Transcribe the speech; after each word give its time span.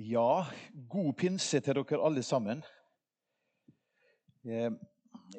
Ja, 0.00 0.46
god 0.88 1.12
pinse 1.20 1.58
til 1.60 1.76
dere 1.76 1.98
alle 2.00 2.22
sammen. 2.24 2.62
Jeg 4.44 4.70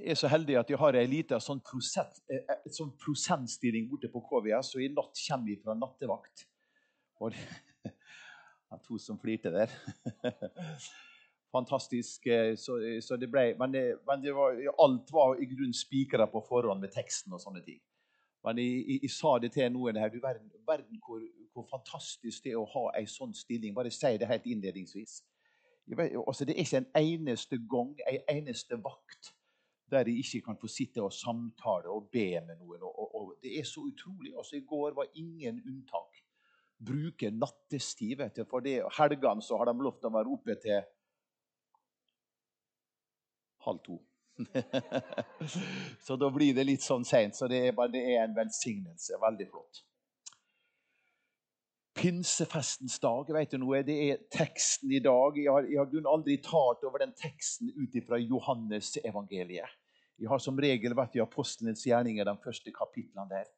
er 0.05 0.19
så 0.19 0.29
heldig 0.29 0.59
at 0.59 0.69
jeg 0.69 0.77
har 0.77 0.97
ei 0.99 1.07
lita 1.09 1.39
sånn 1.41 1.63
prosent, 1.65 2.19
eh, 2.29 2.51
sånn 2.69 2.91
prosentstilling 3.01 3.87
borte 3.89 4.11
på 4.13 4.21
KVS, 4.27 4.75
og 4.75 4.83
i 4.85 4.91
natt 4.93 5.17
kommer 5.17 5.49
vi 5.49 5.55
fra 5.63 5.73
nattevakt. 5.73 6.45
Og 7.17 7.33
det 7.33 7.95
var 8.69 8.83
to 8.85 8.99
som 9.01 9.17
flirte 9.23 9.49
der. 9.55 9.73
Fantastisk. 11.57 12.27
Eh, 12.27 12.53
så, 12.53 12.77
så 13.01 13.17
det 13.17 13.31
ble, 13.33 13.55
men, 13.57 13.73
det, 13.73 13.85
men 14.05 14.21
det 14.21 14.35
var, 14.37 14.61
alt 14.85 15.09
var 15.15 15.41
i 15.41 15.49
grunnen 15.49 15.73
spikra 15.73 16.29
på 16.29 16.43
forhånd 16.45 16.85
med 16.85 16.93
teksten 16.93 17.33
og 17.33 17.41
sånne 17.41 17.65
ting. 17.65 17.81
Men 18.43 18.57
jeg, 18.57 18.85
jeg, 18.87 18.99
jeg, 19.01 19.11
sa 19.13 19.35
det 19.41 19.51
til 19.53 19.69
noen 19.73 19.99
her. 20.01 20.09
Du 20.09 20.19
verden, 20.21 20.49
verden 20.67 21.01
hvor, 21.05 21.21
hvor, 21.53 21.67
fantastisk 21.69 22.43
det 22.43 22.55
er 22.55 22.61
å 22.61 22.69
ha 22.73 22.87
en 22.97 23.09
sånn 23.09 23.35
stilling. 23.37 23.75
Bare 23.77 23.91
si 23.93 24.15
det 24.17 24.29
helt 24.29 24.47
innledningsvis. 24.49 25.19
Vet, 25.91 26.15
altså, 26.15 26.47
det 26.47 26.55
er 26.55 26.63
ikke 26.63 26.81
en 26.81 26.89
eneste 27.01 27.59
gang, 27.69 27.93
en 28.07 28.33
eneste 28.37 28.77
vakt, 28.81 29.33
der 29.91 30.07
jeg 30.07 30.23
ikke 30.23 30.45
kan 30.45 30.59
få 30.61 30.69
sitte 30.71 31.03
og 31.03 31.13
samtale 31.13 31.91
og 31.91 32.09
be 32.13 32.39
med 32.47 32.57
noen. 32.61 32.85
Og, 32.87 32.99
og, 33.03 33.15
og 33.19 33.33
det 33.43 33.57
er 33.59 33.67
så 33.67 33.83
utrolig. 33.85 34.33
Altså, 34.37 34.57
I 34.57 34.65
går 34.67 34.95
var 34.97 35.11
ingen 35.19 35.61
unntak. 35.67 36.23
Bruke 36.81 37.29
nattestid. 37.29 38.15
vet 38.17 38.39
du, 38.39 38.45
For 38.49 38.63
det, 38.65 38.79
helgene 38.97 39.43
har 39.57 39.69
de 39.69 39.83
lov 39.83 39.99
til 39.99 40.09
å 40.09 40.15
være 40.15 40.33
oppe 40.33 40.57
til 40.63 40.81
halv 43.65 43.83
to. 43.85 43.99
så 46.05 46.17
da 46.19 46.29
blir 46.33 46.55
det 46.57 46.65
litt 46.67 46.83
sånn 46.85 47.05
seint. 47.07 47.37
Så 47.37 47.49
det 47.51 47.61
er, 47.67 47.75
bare, 47.77 47.93
det 47.93 48.03
er 48.13 48.25
en 48.25 48.35
velsignelse. 48.35 49.19
Veldig 49.21 49.47
flott. 49.51 49.83
Pinsefestens 52.01 52.95
dag, 53.03 53.29
vet 53.35 53.51
du 53.51 53.59
noe? 53.61 53.81
det 53.85 53.97
er 54.07 54.21
teksten 54.31 54.93
i 54.95 55.01
dag. 55.03 55.37
Jeg 55.37 55.51
har, 55.51 55.67
jeg 55.67 55.81
har 55.81 56.11
aldri 56.13 56.37
talt 56.43 56.85
over 56.87 57.03
den 57.03 57.11
teksten 57.19 57.73
ut 57.75 57.97
fra 58.07 58.19
Johannes 58.21 58.95
evangeliet. 59.03 59.77
Jeg 60.21 60.29
har 60.29 60.41
som 60.41 60.59
regel 60.61 60.93
vært 60.97 61.17
i 61.17 61.23
apostlenes 61.23 61.83
gjerninger, 61.87 62.25
de 62.25 62.43
første 62.43 62.71
kapitlene 62.73 63.27
der. 63.29 63.49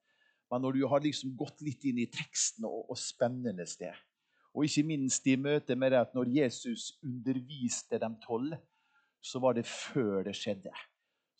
Men 0.51 0.63
når 0.63 0.77
du 0.77 0.83
har 0.87 1.03
liksom 1.03 1.35
gått 1.37 1.61
litt 1.65 1.83
inn 1.89 1.99
i 2.03 2.09
teksten 2.11 2.65
og, 2.69 2.85
og 2.93 2.99
spennende 2.99 3.65
sted, 3.69 3.95
og 4.53 4.67
ikke 4.67 4.85
minst 4.85 5.25
i 5.27 5.33
møte 5.39 5.75
med 5.75 5.93
det 5.93 6.03
at 6.03 6.13
når 6.13 6.29
Jesus 6.29 6.91
underviste 7.01 7.97
dem 8.01 8.19
tolv, 8.21 8.53
så 9.23 9.39
var 9.39 9.55
det 9.55 9.65
før 9.67 10.25
det 10.27 10.35
skjedde. 10.35 10.71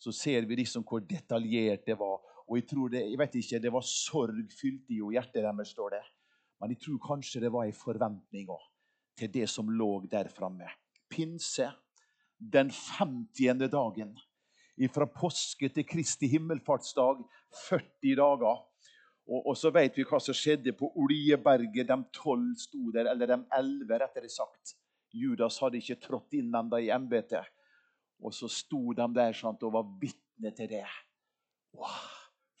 Så 0.00 0.12
ser 0.12 0.46
vi 0.48 0.56
liksom 0.56 0.84
hvor 0.88 1.04
detaljert 1.04 1.84
det 1.86 1.98
var. 2.00 2.22
Og 2.48 2.58
jeg 2.58 2.68
tror 2.68 2.92
det, 2.92 3.04
jeg 3.10 3.20
vet 3.20 3.38
ikke, 3.40 3.60
det 3.62 3.72
var 3.72 3.86
sorg 3.88 4.52
fylt 4.52 4.92
i 4.92 5.00
hjertet 5.00 5.44
deres, 5.44 5.72
står 5.72 5.96
det. 5.96 6.04
Men 6.60 6.72
jeg 6.72 6.80
tror 6.84 7.00
kanskje 7.08 7.42
det 7.44 7.52
var 7.52 7.68
en 7.68 7.76
forventning 7.76 8.50
òg 8.52 8.70
til 9.18 9.30
det 9.30 9.48
som 9.50 9.70
lå 9.70 10.04
der 10.10 10.28
framme. 10.32 10.68
Pinse, 11.10 11.70
den 12.38 12.70
50. 12.70 13.68
dagen. 13.70 14.14
Fra 14.90 15.06
påske 15.06 15.68
til 15.70 15.86
Kristi 15.86 16.26
himmelfartsdag, 16.32 17.20
40 17.68 18.16
dager. 18.18 18.64
Og, 19.24 19.40
og, 19.46 19.54
så 19.56 19.70
vet 19.72 19.96
vi 19.96 20.04
hva 20.04 20.18
som 20.20 20.36
skjedde 20.36 20.74
på 20.76 20.90
Oljeberget. 21.00 21.86
De 21.88 21.98
tolv 22.12 22.56
sto 22.60 22.90
der, 22.92 23.08
eller 23.12 23.30
de 23.30 23.38
elleve, 23.56 24.00
rettere 24.02 24.28
sagt. 24.28 24.74
Judas 25.14 25.60
hadde 25.62 25.78
ikke 25.78 26.00
trådt 26.02 26.34
inn 26.40 26.50
ennå 26.58 26.80
i 26.82 26.90
embetet. 26.92 27.46
Og 28.22 28.34
så 28.34 28.48
sto 28.48 28.92
de 28.92 29.06
der 29.14 29.32
sant, 29.36 29.62
og 29.62 29.72
var 29.74 29.88
vitne 30.00 30.52
til 30.56 30.70
det. 30.70 30.84
Wow, 31.74 32.10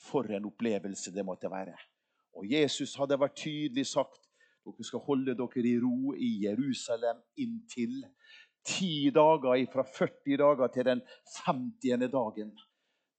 for 0.00 0.30
en 0.30 0.50
opplevelse 0.50 1.12
det 1.14 1.24
måtte 1.24 1.50
være. 1.50 1.76
Og 2.34 2.50
Jesus 2.50 2.96
hadde 2.98 3.18
vært 3.20 3.38
tydelig 3.44 3.86
sagt 3.92 4.20
dere 4.64 4.86
skal 4.86 5.02
holde 5.04 5.34
dere 5.36 5.62
i 5.68 5.76
ro 5.76 6.14
i 6.16 6.30
Jerusalem 6.46 7.20
inntil 7.36 7.98
ti 8.64 9.10
dager 9.12 9.66
fra 9.72 9.84
40 9.84 10.38
dager 10.40 10.70
til 10.72 10.86
den 10.88 11.02
50. 11.46 12.08
dagen. 12.12 12.54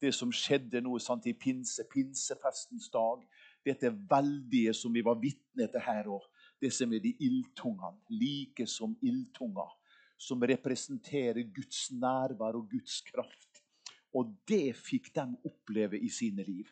Det 0.02 0.12
som 0.14 0.32
skjedde 0.34 0.82
nå 0.82 0.98
sant, 1.00 1.26
i 1.30 1.34
pinse, 1.34 1.86
pinsefestens 1.94 2.90
dag. 2.94 3.22
Dette 3.66 3.94
veldige 4.10 4.74
som 4.74 4.94
vi 4.94 5.06
var 5.06 5.22
vitne 5.22 5.70
til 5.72 5.86
her 5.86 6.10
òg. 6.18 6.26
Det 6.62 6.74
som 6.74 6.92
er 6.94 7.02
de 7.04 7.14
ildtungene. 7.28 8.02
Like 8.10 8.68
som 8.68 8.98
ildtunger 9.02 9.72
som 10.18 10.42
representerer 10.42 11.44
Guds 11.54 11.90
nærvær 11.92 12.58
og 12.60 12.70
Guds 12.72 13.02
kraft. 13.10 13.62
Og 14.16 14.32
det 14.48 14.76
fikk 14.80 15.12
de 15.16 15.26
oppleve 15.46 16.00
i 16.00 16.10
sine 16.10 16.44
liv. 16.48 16.70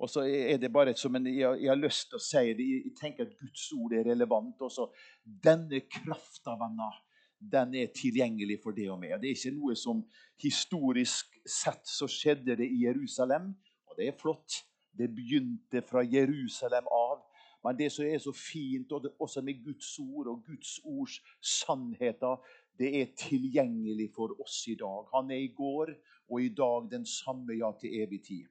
Og 0.00 0.08
så 0.08 0.24
er 0.24 0.56
det 0.56 0.72
bare 0.72 0.94
som 0.96 1.16
en, 1.16 1.26
jeg, 1.28 1.60
jeg, 1.60 1.68
har 1.68 1.76
lyst 1.76 2.08
til 2.08 2.16
å 2.16 2.24
si 2.24 2.42
det, 2.56 2.66
jeg 2.72 2.92
tenker 2.96 3.26
at 3.26 3.36
Guds 3.40 3.66
ord 3.76 3.92
er 3.96 4.06
relevant. 4.08 4.62
Også. 4.64 4.88
Denne 5.24 5.82
krafta, 5.92 6.54
venner, 6.60 6.96
den 7.40 7.74
er 7.82 7.92
tilgjengelig 7.96 8.60
for 8.62 8.76
det 8.76 8.88
og 8.92 9.00
meg. 9.00 9.18
Det 9.20 9.30
er 9.30 9.36
ikke 9.36 9.56
noe 9.56 9.76
som 9.76 10.02
historisk 10.40 11.36
sett 11.44 11.88
så 11.88 12.08
skjedde 12.08 12.56
det 12.60 12.68
i 12.68 12.84
Jerusalem, 12.86 13.52
og 13.88 13.98
det 13.98 14.08
er 14.08 14.16
flott. 14.20 14.62
Det 14.96 15.08
begynte 15.14 15.82
fra 15.86 16.02
Jerusalem 16.04 16.88
av. 16.92 17.09
Men 17.64 17.76
det 17.76 17.90
som 17.92 18.06
er 18.08 18.18
så 18.18 18.32
fint, 18.32 18.92
og 18.92 19.10
også 19.20 19.42
med 19.44 19.60
Guds 19.64 19.98
ord 19.98 20.30
og 20.32 20.44
Guds 20.46 20.78
ords 20.84 21.18
sannheter, 21.44 22.40
det 22.78 22.90
er 23.00 23.12
tilgjengelig 23.18 24.08
for 24.14 24.32
oss 24.40 24.62
i 24.72 24.76
dag. 24.80 25.10
Han 25.14 25.30
er 25.30 25.42
i 25.44 25.52
går 25.56 25.92
og 26.30 26.42
i 26.42 26.48
dag 26.48 26.88
den 26.90 27.06
samme, 27.06 27.56
ja, 27.58 27.72
til 27.80 28.00
evig 28.00 28.22
tid. 28.24 28.46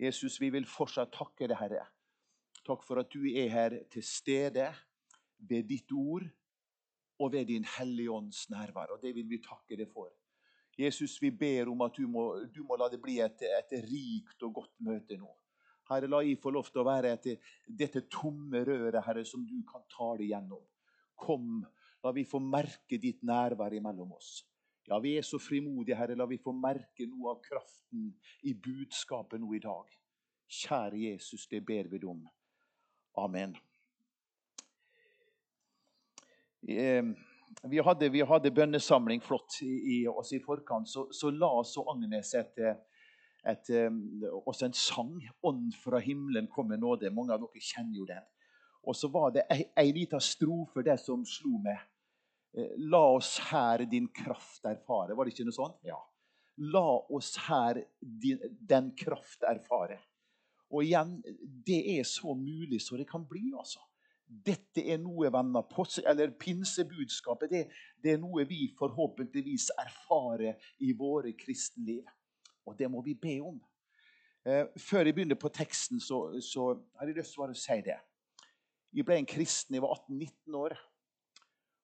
Jesus, 0.00 0.40
vi 0.40 0.50
vil 0.50 0.66
fortsatt 0.66 1.12
takke 1.14 1.46
deg, 1.46 1.58
Herre. 1.60 1.84
Takk 2.66 2.82
for 2.86 2.98
at 3.02 3.10
du 3.12 3.22
er 3.26 3.50
her 3.52 3.76
til 3.92 4.02
stede 4.06 4.66
ved 5.38 5.68
ditt 5.70 5.92
ord 5.94 6.26
og 7.22 7.32
ved 7.32 7.46
din 7.46 7.66
Hellige 7.76 8.10
Ånds 8.10 8.48
nærvær. 8.50 8.96
Og 8.96 9.02
det 9.02 9.14
vil 9.14 9.28
vi 9.30 9.38
takke 9.42 9.78
deg 9.78 9.90
for. 9.92 10.10
Jesus, 10.78 11.18
vi 11.22 11.30
ber 11.30 11.70
om 11.70 11.84
at 11.84 11.94
du 11.98 12.08
må, 12.08 12.24
du 12.54 12.62
må 12.64 12.78
la 12.80 12.88
det 12.90 13.02
bli 13.02 13.18
et, 13.20 13.44
et 13.44 13.74
rikt 13.86 14.42
og 14.42 14.54
godt 14.62 14.74
møte 14.80 15.18
nå. 15.20 15.30
Herre, 15.92 16.10
la 16.10 16.22
jeg 16.24 16.40
få 16.42 16.52
lov 16.54 16.68
til 16.70 16.82
å 16.82 16.86
være 16.88 17.12
etter 17.16 17.54
dette 17.66 18.04
tomme 18.10 18.64
røret, 18.66 19.02
Herre, 19.06 19.24
som 19.28 19.44
du 19.46 19.58
kan 19.68 19.84
ta 19.92 20.12
det 20.18 20.30
gjennom. 20.30 20.62
Kom, 21.22 21.60
la 22.02 22.12
vi 22.16 22.24
få 22.28 22.40
merke 22.42 22.98
ditt 23.00 23.22
nærvær 23.26 23.76
imellom 23.78 24.14
oss. 24.16 24.40
Ja, 24.88 24.98
vi 24.98 25.14
er 25.16 25.26
så 25.26 25.38
frimodige, 25.38 25.96
Herre. 25.96 26.16
La 26.18 26.26
vi 26.26 26.40
få 26.42 26.54
merke 26.56 27.06
noe 27.06 27.36
av 27.36 27.42
kraften 27.44 28.08
i 28.48 28.54
budskapet 28.54 29.40
nå 29.40 29.52
i 29.54 29.62
dag. 29.62 29.92
Kjære 30.52 31.04
Jesus, 31.06 31.46
det 31.48 31.62
ber 31.66 31.88
vi 31.92 32.02
om. 32.04 32.24
Amen. 33.22 33.54
Vi 36.62 37.78
hadde, 37.84 38.08
vi 38.12 38.24
hadde 38.26 38.50
bønnesamling 38.54 39.22
flott 39.22 39.60
i, 39.62 39.72
i 39.96 39.96
oss 40.08 40.32
i 40.32 40.40
forkant. 40.42 40.88
Så, 40.88 41.06
så 41.14 41.30
la 41.30 41.50
oss 41.60 41.76
og 41.80 41.90
Agnes 41.94 42.34
etter 42.38 42.80
et, 43.46 43.70
også 44.46 44.66
en 44.66 44.76
sang. 44.76 45.16
'Ånd 45.42 45.72
fra 45.82 45.98
himmelen 45.98 46.46
kommer 46.46 46.76
nåde'. 46.76 47.10
Mange 47.10 47.34
av 47.34 47.40
dere 47.40 47.60
kjenner 47.60 47.98
jo 47.98 48.06
den. 48.06 48.22
Og 48.82 48.96
så 48.96 49.08
var 49.08 49.30
det 49.34 49.44
ei, 49.50 49.64
ei 49.78 49.92
lita 49.94 50.20
strofe 50.20 50.82
der 50.82 50.98
som 50.98 51.24
slo 51.26 51.58
meg. 51.62 51.78
Eh, 52.54 52.74
La 52.92 53.02
oss 53.14 53.38
her 53.50 53.84
din 53.90 54.08
kraft 54.14 54.64
erfare. 54.64 55.16
Var 55.16 55.24
det 55.24 55.34
ikke 55.34 55.46
noe 55.48 55.58
sånt? 55.58 55.78
Ja. 55.86 55.98
La 56.72 56.86
oss 57.14 57.36
her 57.46 57.80
din, 58.00 58.42
den 58.58 58.90
kraft 58.98 59.46
erfare. 59.48 60.00
Og 60.72 60.84
igjen, 60.84 61.18
det 61.66 61.80
er 61.98 62.04
så 62.08 62.34
mulig 62.34 62.80
så 62.82 62.96
det 62.96 63.08
kan 63.08 63.24
bli, 63.28 63.52
altså. 63.56 63.80
Dette 64.26 64.80
er 64.88 64.96
noe, 64.96 65.28
venner, 65.28 65.66
eller 66.08 66.32
pinsebudskapet, 66.40 67.50
det, 67.50 67.62
det 68.00 68.14
er 68.14 68.20
noe 68.22 68.46
vi 68.48 68.70
forhåpentligvis 68.78 69.68
erfarer 69.82 70.56
i 70.80 70.94
våre 70.96 71.34
kristenliv. 71.36 72.06
Og 72.66 72.78
det 72.78 72.90
må 72.90 73.02
vi 73.02 73.14
be 73.18 73.36
om. 73.42 73.58
Eh, 74.46 74.64
før 74.78 75.06
jeg 75.06 75.14
begynner 75.14 75.38
på 75.38 75.50
teksten, 75.54 76.00
så, 76.00 76.40
så 76.42 76.72
har 76.98 77.06
jeg 77.06 77.18
lyst 77.18 77.36
til 77.36 77.44
å 77.44 77.58
si 77.58 77.78
det. 77.86 77.98
Jeg 78.92 79.06
ble 79.08 79.20
en 79.20 79.28
kristen 79.28 79.76
jeg 79.76 79.84
var 79.84 79.94
18-19 79.96 80.58
år. 80.58 80.76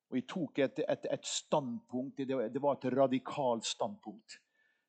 Og 0.09 0.17
jeg 0.17 0.27
tok 0.29 0.59
et, 0.65 0.81
et, 0.89 1.07
et 1.13 1.27
standpunkt. 1.27 2.19
Det, 2.19 2.63
var 2.63 2.79
et 2.79 2.89
radikalt 2.97 3.67
standpunkt. 3.69 4.39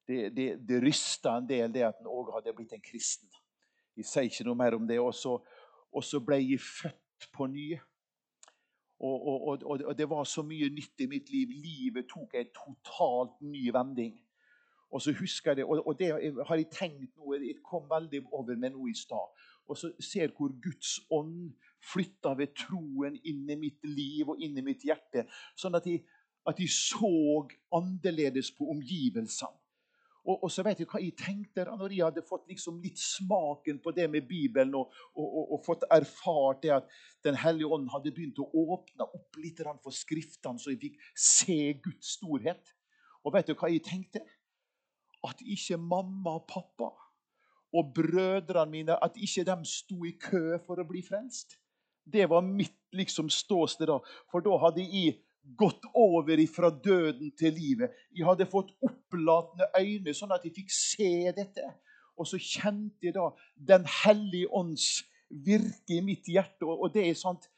Det, 0.08 0.30
det, 0.36 0.48
det 0.68 0.80
rysta 0.82 1.36
en 1.38 1.48
del, 1.50 1.74
det 1.74 1.86
at 1.86 2.00
en 2.02 2.10
òg 2.10 2.32
hadde 2.38 2.56
blitt 2.56 2.74
en 2.74 2.84
kristen. 2.84 3.30
Jeg 4.00 4.08
sier 4.08 4.30
ikke 4.30 4.48
noe 4.48 4.58
mer 4.58 4.78
om 4.78 4.88
det. 4.88 5.00
Og 5.04 5.12
så, 5.16 5.36
og 5.92 6.06
så 6.06 6.22
ble 6.24 6.40
jeg 6.40 6.64
født 6.64 7.30
på 7.36 7.50
ny. 7.52 7.74
Og, 9.00 9.28
og, 9.28 9.64
og, 9.64 9.94
det 9.96 10.10
var 10.12 10.26
så 10.28 10.44
mye 10.44 10.68
nytt 10.76 11.04
i 11.04 11.08
mitt 11.08 11.30
liv. 11.32 11.52
Livet 11.52 12.08
tok 12.12 12.36
en 12.36 12.52
totalt 12.56 13.38
ny 13.44 13.70
vending. 13.76 14.18
Og 14.90 15.02
så 15.02 15.14
husker 15.14 15.52
jeg 15.52 15.58
det, 15.62 15.66
og, 15.66 16.00
det 16.00 16.10
har 16.48 16.58
jeg 16.58 16.70
tenkt 16.74 17.12
noe, 17.18 17.38
det 17.38 17.60
kom 17.66 17.86
veldig 17.90 18.24
over 18.34 18.58
meg 18.58 18.74
nå 18.74 18.88
i 18.90 18.96
stad. 18.98 19.46
Og 19.70 19.78
så 19.78 19.92
ser 20.02 20.34
hvor 20.34 20.50
Guds 20.64 20.96
ånd 21.14 21.52
flytta 21.92 22.34
ved 22.40 22.56
troen 22.58 23.20
inn 23.24 23.46
i 23.50 23.58
mitt 23.60 23.86
liv 23.86 24.32
og 24.34 24.42
inn 24.42 24.58
i 24.58 24.66
mitt 24.66 24.82
hjerte. 24.88 25.28
Sånn 25.54 25.78
at 25.78 25.86
jeg, 25.86 26.02
at 26.50 26.58
jeg 26.58 26.74
så 26.74 27.46
annerledes 27.78 28.50
på 28.58 28.70
omgivelsene. 28.74 29.54
Og, 30.30 30.44
og, 30.44 30.50
så 30.52 30.64
vet 30.66 30.82
jeg 30.82 30.90
hva 30.92 31.00
jeg 31.02 31.16
tenkte 31.18 31.64
da 31.66 31.76
når 31.80 31.94
jeg 31.96 32.04
hadde 32.04 32.26
fått 32.28 32.50
liksom 32.52 32.82
litt 32.84 33.00
smaken 33.00 33.80
på 33.82 33.94
det 33.96 34.10
med 34.12 34.28
Bibelen 34.28 34.76
og, 34.78 34.92
og, 35.16 35.54
og 35.56 35.64
fått 35.66 35.86
erfart 35.90 36.60
det 36.66 36.74
at 36.76 36.92
Den 37.26 37.40
hellige 37.40 37.72
ånd 37.72 37.88
hadde 37.94 38.12
begynt 38.16 38.42
å 38.44 38.50
åpne 38.62 39.08
opp 39.08 39.40
litt 39.42 39.64
for 39.84 39.96
Skriftene, 39.96 40.60
så 40.60 40.72
jeg 40.72 40.82
fikk 40.84 41.00
se 41.16 41.58
Guds 41.84 42.14
storhet. 42.20 42.76
Og 43.24 43.34
vet 43.36 43.50
du 43.50 43.56
hva 43.56 43.72
jeg 43.72 43.84
tenkte? 43.84 44.22
At 45.28 45.42
ikke 45.44 45.78
mamma 45.78 46.38
og 46.40 46.46
pappa 46.48 46.90
og 47.74 47.92
brødrene 47.94 48.72
mine 48.72 49.04
at 49.04 49.18
ikke 49.18 49.44
de 49.46 49.58
sto 49.66 50.04
i 50.06 50.16
kø 50.22 50.58
for 50.66 50.82
å 50.82 50.88
bli 50.90 51.02
frelst. 51.06 51.58
Det 52.06 52.26
var 52.30 52.42
mitt 52.46 52.78
liksom 52.96 53.30
ståsted 53.30 53.90
da. 53.92 54.00
For 54.32 54.42
da 54.42 54.58
hadde 54.64 54.86
jeg 54.86 55.20
gått 55.60 55.86
over 55.94 56.42
fra 56.50 56.70
døden 56.70 57.32
til 57.38 57.54
livet. 57.54 57.94
Jeg 58.16 58.26
hadde 58.26 58.50
fått 58.50 58.74
opplatende 58.86 59.70
øyne, 59.78 60.14
sånn 60.14 60.34
at 60.34 60.46
jeg 60.46 60.56
fikk 60.58 60.74
se 60.74 61.12
dette. 61.38 61.68
Og 62.20 62.28
så 62.28 62.40
kjente 62.42 63.08
jeg 63.08 63.16
da 63.16 63.30
Den 63.56 63.86
hellige 64.04 64.50
ånds 64.52 65.04
virke 65.30 66.00
i 66.00 66.02
mitt 66.04 66.28
hjerte. 66.28 66.66
Og 66.66 66.90
det 66.94 67.06
er 67.08 67.18
sant 67.18 67.50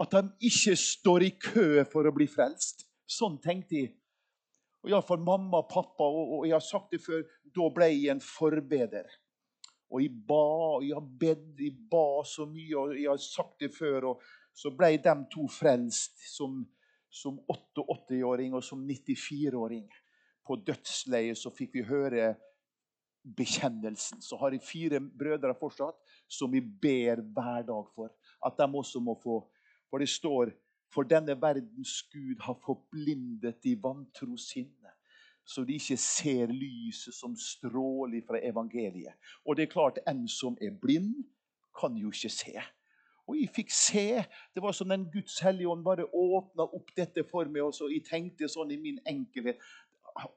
at 0.00 0.14
de 0.14 0.48
ikke 0.48 0.76
står 0.78 1.26
i 1.26 1.34
kø 1.36 1.84
for 1.90 2.06
å 2.06 2.14
bli 2.14 2.28
frelst. 2.30 2.86
Sånn 3.10 3.40
tenkte 3.42 3.76
jeg. 3.76 3.90
Og 4.80 4.90
Iallfall 4.90 5.20
mamma 5.20 5.60
og 5.60 5.68
pappa, 5.68 6.06
og, 6.06 6.46
jeg 6.46 6.54
har 6.56 6.64
sagt 6.64 6.94
det 6.94 7.02
før, 7.04 7.24
da 7.56 7.68
ble 7.74 7.90
jeg 7.90 8.14
en 8.14 8.22
forbeder. 8.24 9.08
Og 9.90 10.04
jeg 10.04 10.12
ba, 10.28 10.44
og 10.78 10.84
jeg 10.86 11.02
bedt, 11.20 11.48
jeg 11.60 11.74
ba 11.90 12.22
så 12.24 12.46
mye, 12.48 12.76
og 12.78 12.94
jeg 12.96 13.10
har 13.10 13.20
sagt 13.20 13.58
det 13.60 13.72
før. 13.74 14.12
Og 14.12 14.22
så 14.56 14.72
ble 14.74 14.94
de 15.02 15.16
to 15.32 15.48
frelst 15.50 16.22
som 16.30 16.62
som 17.10 17.40
88-åring 17.50 18.54
og 18.54 18.64
som 18.64 18.86
94-åring. 18.86 19.88
På 20.46 20.56
dødsleiet 20.56 21.38
så 21.38 21.52
fikk 21.54 21.74
vi 21.74 21.84
høre 21.88 22.32
bekjennelsen. 23.36 24.22
Så 24.22 24.38
har 24.40 24.54
jeg 24.54 24.64
fire 24.64 25.00
brødre 25.00 25.54
fortsatt 25.58 25.98
som 26.30 26.52
vi 26.54 26.62
ber 26.62 27.22
hver 27.34 27.66
dag 27.66 27.90
for. 27.94 28.12
At 28.46 28.56
de 28.58 28.66
også 28.66 29.02
må 29.02 29.18
få 29.22 29.42
For 29.90 29.98
det 29.98 30.08
står 30.08 30.52
For 30.90 31.06
denne 31.06 31.36
verdens 31.38 32.02
Gud 32.10 32.40
har 32.42 32.58
forblindet 32.64 33.62
de 33.62 33.76
vantro 33.82 34.36
sinne, 34.36 34.94
så 35.46 35.64
de 35.64 35.78
ikke 35.78 35.96
ser 35.96 36.50
lyset 36.50 37.14
som 37.14 37.36
stråler 37.38 38.22
fra 38.26 38.40
evangeliet. 38.42 39.14
Og 39.46 39.56
det 39.56 39.66
er 39.66 39.72
klart, 39.72 39.98
en 40.08 40.26
som 40.28 40.58
er 40.60 40.74
blind, 40.82 41.14
kan 41.80 41.96
jo 41.96 42.10
ikke 42.10 42.30
se. 42.30 42.54
Og 43.30 43.36
jeg 43.38 43.50
fikk 43.54 43.70
se. 43.70 44.06
Det 44.54 44.62
var 44.62 44.74
som 44.74 44.90
den 44.90 45.06
Guds 45.12 45.38
hellige 45.38 45.70
ånd 45.70 45.84
bare 45.86 46.08
åpna 46.14 46.66
opp 46.66 46.90
dette 46.96 47.22
for 47.30 47.46
meg. 47.46 47.62
og 47.62 47.74
så 47.74 47.88
Jeg 47.88 48.04
tenkte 48.08 48.48
sånn 48.50 48.72
i 48.74 48.80
min 48.80 48.98
enkelhet 49.06 49.62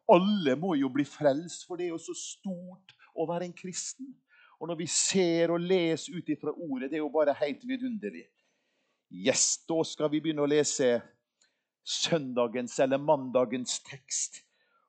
Alle 0.08 0.54
må 0.56 0.76
jo 0.78 0.90
bli 0.94 1.06
frelst, 1.06 1.66
for 1.66 1.78
det 1.78 1.88
er 1.88 1.96
jo 1.96 1.98
så 1.98 2.14
stort 2.14 2.94
å 3.18 3.26
være 3.26 3.50
en 3.50 3.58
kristen. 3.58 4.14
Og 4.62 4.70
når 4.70 4.78
vi 4.84 4.88
ser 4.88 5.52
og 5.52 5.66
leser 5.66 6.14
ut 6.14 6.30
ifra 6.30 6.54
ordet, 6.54 6.92
det 6.92 7.00
er 7.00 7.04
jo 7.04 7.10
bare 7.10 7.34
helt 7.42 7.66
vidunderlig. 7.68 8.28
Yes, 9.14 9.66
Da 9.70 9.84
skal 9.86 10.10
vi 10.10 10.24
begynne 10.26 10.42
å 10.42 10.50
lese 10.50 10.96
søndagens 11.86 12.80
eller 12.82 12.98
mandagens 12.98 13.76
tekst. 13.86 14.40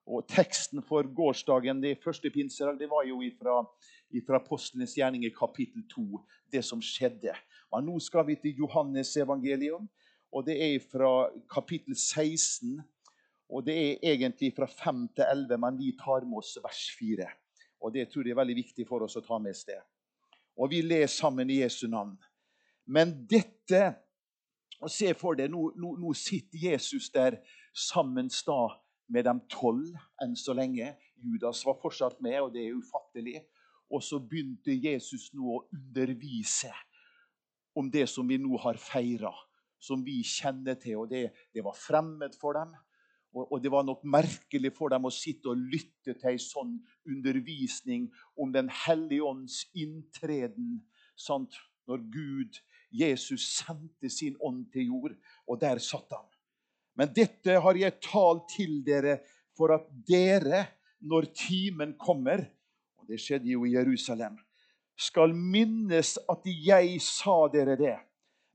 Og 0.09 0.25
Teksten 0.29 0.81
for 0.85 1.05
gårsdagen, 1.05 1.83
det 1.83 1.99
første 2.01 2.31
pinsedag, 2.33 2.79
det 2.81 2.89
var 2.89 3.05
jo 3.05 3.19
ifra, 3.21 3.59
ifra 4.17 4.39
Apostlenes 4.41 4.95
gjerninger 4.97 5.33
kapittel 5.37 5.85
2, 5.93 6.23
det 6.53 6.63
som 6.65 6.81
skjedde. 6.81 7.35
Og 7.69 7.85
nå 7.85 7.99
skal 8.01 8.25
vi 8.31 8.39
til 8.41 8.63
Johannes 8.63 9.13
evangelium, 9.21 9.85
og 10.33 10.47
det 10.49 10.57
er 10.57 10.79
fra 10.81 11.29
kapittel 11.53 11.93
16. 11.93 12.79
Og 13.53 13.67
det 13.67 13.77
er 13.77 14.07
egentlig 14.15 14.55
fra 14.57 14.65
5 14.65 15.03
til 15.19 15.27
11, 15.27 15.59
men 15.61 15.77
vi 15.77 15.91
tar 16.01 16.25
med 16.25 16.41
oss 16.41 16.55
vers 16.65 16.87
4. 16.97 17.29
Og 17.85 17.93
det 17.93 18.07
tror 18.09 18.25
jeg 18.25 18.33
er 18.33 18.41
veldig 18.41 18.57
viktig 18.57 18.89
for 18.89 19.05
oss 19.05 19.19
å 19.21 19.25
ta 19.25 19.37
med 19.37 19.53
oss 19.53 19.67
det. 19.69 19.83
Og 20.57 20.73
vi 20.73 20.81
leser 20.81 21.13
sammen 21.13 21.53
i 21.53 21.61
Jesu 21.61 21.85
navn. 21.93 22.17
Men 22.89 23.13
dette 23.29 23.83
og 24.85 24.93
Se 24.93 25.15
for 25.17 25.39
deg, 25.39 25.51
nå, 25.53 25.71
nå, 25.81 25.95
nå 26.01 26.13
sitter 26.19 26.69
Jesus 26.71 27.11
der 27.13 27.39
sammen 27.73 28.29
med 29.09 29.25
de 29.25 29.35
tolv 29.53 29.97
enn 30.23 30.37
så 30.37 30.55
lenge. 30.57 30.95
Judas 31.25 31.65
var 31.65 31.79
fortsatt 31.81 32.21
med, 32.25 32.41
og 32.41 32.53
det 32.55 32.67
er 32.67 32.77
ufattelig. 32.77 33.41
Og 33.93 34.03
så 34.03 34.19
begynte 34.21 34.75
Jesus 34.77 35.31
nå 35.37 35.57
å 35.57 35.63
undervise 35.73 36.73
om 37.75 37.91
det 37.91 38.07
som 38.11 38.29
vi 38.29 38.39
nå 38.39 38.57
har 38.63 38.79
feira, 38.81 39.33
som 39.83 40.05
vi 40.05 40.21
kjenner 40.25 40.79
til. 40.81 41.05
Og 41.05 41.11
det, 41.11 41.29
det 41.55 41.65
var 41.65 41.77
fremmed 41.77 42.37
for 42.41 42.57
dem. 42.59 42.75
Og, 43.35 43.49
og, 43.49 43.59
det 43.63 43.73
var 43.73 43.83
nok 43.83 44.05
merkelig 44.07 44.71
for 44.77 44.95
dem 44.95 45.09
å 45.09 45.13
sitte 45.13 45.51
og 45.51 45.63
lytte 45.73 46.15
til 46.15 46.31
ei 46.31 46.39
sånn 46.39 46.77
undervisning 47.11 48.07
om 48.39 48.53
Den 48.55 48.71
hellige 48.85 49.27
ånds 49.27 49.65
inntreden. 49.75 50.85
Sant? 51.19 51.59
Når 51.91 52.05
Gud, 52.15 52.61
Jesus, 52.95 53.49
sendte 53.59 54.11
sin 54.13 54.37
ånd 54.41 54.69
til 54.73 54.89
jord, 54.93 55.15
og 55.51 55.61
der 55.61 55.83
satt 55.83 56.15
han. 56.15 56.27
Men 56.95 57.11
dette 57.15 57.59
har 57.61 57.79
jeg 57.79 57.99
talt 58.05 58.47
til 58.55 58.79
dere 58.87 59.19
for 59.59 59.75
at 59.75 59.89
dere, 60.07 60.67
når 61.05 61.27
timen 61.37 61.99
kommer 62.01 62.47
Og 62.97 63.11
det 63.11 63.19
skjedde 63.21 63.51
jo 63.51 63.67
i 63.67 63.75
Jerusalem 63.75 64.39
skal 64.97 65.35
minnes 65.35 66.15
at 66.31 66.47
jeg 66.47 66.99
sa 67.03 67.45
dere 67.53 67.77
det. 67.79 67.97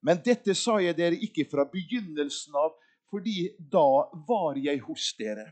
Men 0.05 0.21
dette 0.23 0.55
sa 0.55 0.77
jeg 0.79 0.95
dere 0.97 1.19
ikke 1.19 1.47
fra 1.51 1.65
begynnelsen 1.67 2.55
av, 2.55 2.75
fordi 3.11 3.49
da 3.59 4.07
var 4.27 4.59
jeg 4.61 4.79
hos 4.85 5.11
dere. 5.19 5.49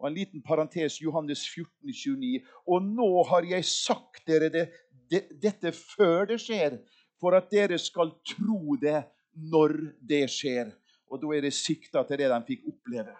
Og 0.00 0.08
En 0.08 0.16
liten 0.16 0.42
parentes, 0.42 1.00
Johannes 1.02 1.42
14, 1.48 1.90
29. 1.90 2.44
Og 2.66 2.84
nå 2.84 3.10
har 3.28 3.48
jeg 3.50 3.66
sagt 3.68 4.22
dere 4.28 4.48
det, 4.52 4.68
det, 5.10 5.26
dette 5.42 5.74
før 5.76 6.30
det 6.30 6.38
skjer, 6.40 6.78
for 7.20 7.36
at 7.36 7.50
dere 7.52 7.78
skal 7.78 8.14
tro 8.26 8.76
det 8.80 9.02
når 9.34 9.76
det 10.00 10.24
skjer. 10.32 10.70
Og 11.10 11.20
da 11.20 11.34
er 11.36 11.44
det 11.46 11.54
sikta 11.56 12.04
til 12.06 12.22
det 12.22 12.30
de 12.30 12.40
fikk 12.48 12.70
oppleve. 12.70 13.16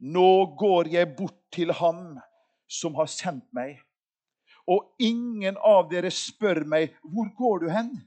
Nå 0.00 0.56
går 0.58 0.90
jeg 0.94 1.14
bort 1.16 1.38
til 1.52 1.72
ham 1.76 2.18
som 2.70 2.96
har 2.96 3.08
sendt 3.10 3.46
meg 3.56 3.78
og 4.70 4.94
ingen 5.02 5.56
av 5.66 5.88
dere 5.90 6.10
spør 6.14 6.64
meg, 6.64 6.94
'Hvor 7.02 7.34
går 7.36 7.58
du 7.64 7.68
hen?' 7.70 8.06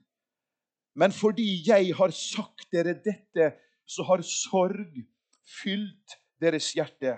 Men 0.96 1.12
fordi 1.12 1.64
jeg 1.66 1.96
har 1.96 2.12
sagt 2.12 2.68
dere 2.72 2.94
dette, 2.94 3.58
så 3.86 4.04
har 4.04 4.22
sorg 4.22 4.94
fylt 5.64 6.18
deres 6.40 6.74
hjerte. 6.74 7.18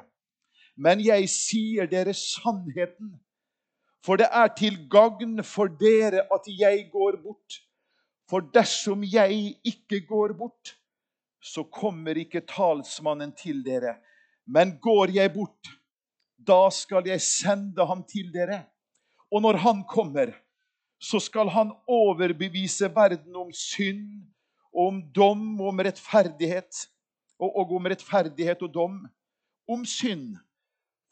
Men 0.77 0.99
jeg 1.03 1.27
sier 1.29 1.85
dere 1.85 2.13
sannheten, 2.13 3.19
for 4.05 4.21
det 4.21 4.27
er 4.29 4.51
til 4.53 4.77
gagn 4.91 5.39
for 5.43 5.71
dere 5.81 6.27
at 6.33 6.49
jeg 6.49 6.89
går 6.93 7.17
bort. 7.23 7.61
For 8.29 8.45
dersom 8.53 9.03
jeg 9.05 9.55
ikke 9.65 10.01
går 10.05 10.33
bort, 10.37 10.75
så 11.41 11.63
kommer 11.63 12.17
ikke 12.17 12.45
talsmannen 12.49 13.33
til 13.37 13.63
dere. 13.65 13.95
Men 14.45 14.77
går 14.81 15.13
jeg 15.13 15.33
bort, 15.33 15.69
da 16.37 16.69
skal 16.69 17.07
jeg 17.09 17.21
sende 17.21 17.85
ham 17.85 18.03
til 18.05 18.31
dere. 18.33 18.63
Og 19.31 19.41
når 19.41 19.57
han 19.65 19.83
kommer, 19.89 20.33
så 21.01 21.19
skal 21.19 21.49
han 21.49 21.73
overbevise 21.87 22.89
verden 22.95 23.35
om 23.35 23.51
synd, 23.53 24.25
om 24.73 25.01
dom, 25.15 25.61
om 25.61 25.79
rettferdighet. 25.79 26.87
Og, 27.39 27.49
og 27.57 27.75
om 27.77 27.89
rettferdighet 27.89 28.61
og 28.61 28.73
dom. 28.73 29.05
Om 29.69 29.85
synd, 29.85 30.35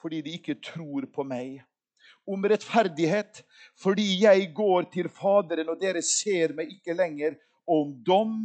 fordi 0.02 0.22
de 0.22 0.38
ikke 0.38 0.62
tror 0.62 1.10
på 1.14 1.26
meg. 1.26 1.62
Om 2.28 2.46
rettferdighet, 2.48 3.44
fordi 3.76 4.24
jeg 4.24 4.52
går 4.56 4.90
til 4.94 5.10
Faderen, 5.12 5.70
og 5.70 5.82
dere 5.82 6.02
ser 6.02 6.54
meg 6.56 6.72
ikke 6.72 6.96
lenger. 6.96 7.36
Og 7.68 7.82
om 7.88 7.94
dom, 8.06 8.36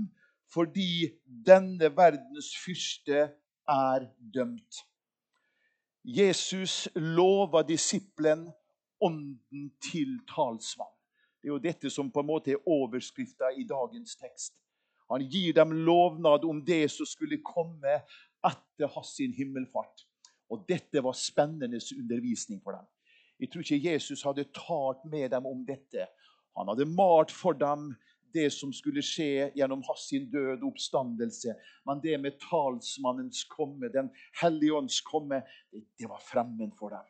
fordi 0.53 1.09
denne 1.47 1.91
verdens 1.97 2.53
fyrste 2.65 3.29
er 3.69 4.07
dømt. 4.35 4.85
Jesus 6.05 6.89
lover 6.95 7.63
disippelen 7.69 8.47
ånden 9.01 9.71
til 9.91 10.19
talsmann. 10.35 10.95
Det 11.39 11.49
er 11.49 11.53
jo 11.53 11.63
dette 11.63 11.91
som 11.91 12.11
på 12.11 12.23
en 12.23 12.31
måte 12.31 12.55
er 12.55 12.67
overskrifta 12.67 13.53
i 13.55 13.67
dagens 13.69 14.17
tekst. 14.17 14.55
Han 15.11 15.25
gir 15.31 15.55
dem 15.57 15.73
lovnad 15.87 16.45
om 16.45 16.65
det 16.65 16.89
som 16.93 17.07
skulle 17.07 17.41
komme 17.45 18.01
etter 18.45 18.91
hans 18.95 19.15
himmelfart. 19.37 20.05
Og 20.51 20.65
dette 20.69 21.03
var 21.05 21.17
spennende 21.17 21.81
undervisning 21.97 22.61
for 22.65 22.73
dem. 22.77 22.87
Jeg 23.39 23.53
tror 23.53 23.65
ikke 23.65 23.93
Jesus 23.93 24.25
hadde 24.27 24.49
talt 24.55 25.05
med 25.07 25.31
dem 25.31 25.47
om 25.47 25.65
dette. 25.67 26.09
Han 26.59 26.71
hadde 26.73 26.89
malt 26.91 27.31
for 27.35 27.55
dem 27.59 27.93
det 28.35 28.49
som 28.53 28.73
skulle 28.75 29.03
skje 29.05 29.49
gjennom 29.57 29.83
hans 29.87 30.09
død 30.11 30.59
og 30.59 30.73
oppstandelse. 30.73 31.55
Men 31.89 32.03
det 32.03 32.19
med 32.21 32.41
talsmannens 32.43 33.45
komme, 33.49 33.89
Den 33.89 34.11
hellige 34.43 34.75
ånds 34.75 35.01
komme, 35.01 35.43
det 35.71 36.09
var 36.09 36.21
fremmed 36.21 36.75
for 36.77 36.91
dem. 36.91 37.07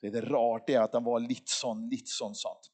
Det 0.00 0.14
er 0.16 0.28
rart 0.32 0.66
det 0.66 0.78
at 0.80 0.94
han 0.96 1.04
var 1.04 1.20
litt 1.20 1.48
sånn, 1.48 1.88
litt 1.90 2.08
sånn 2.08 2.34
sant. 2.34 2.70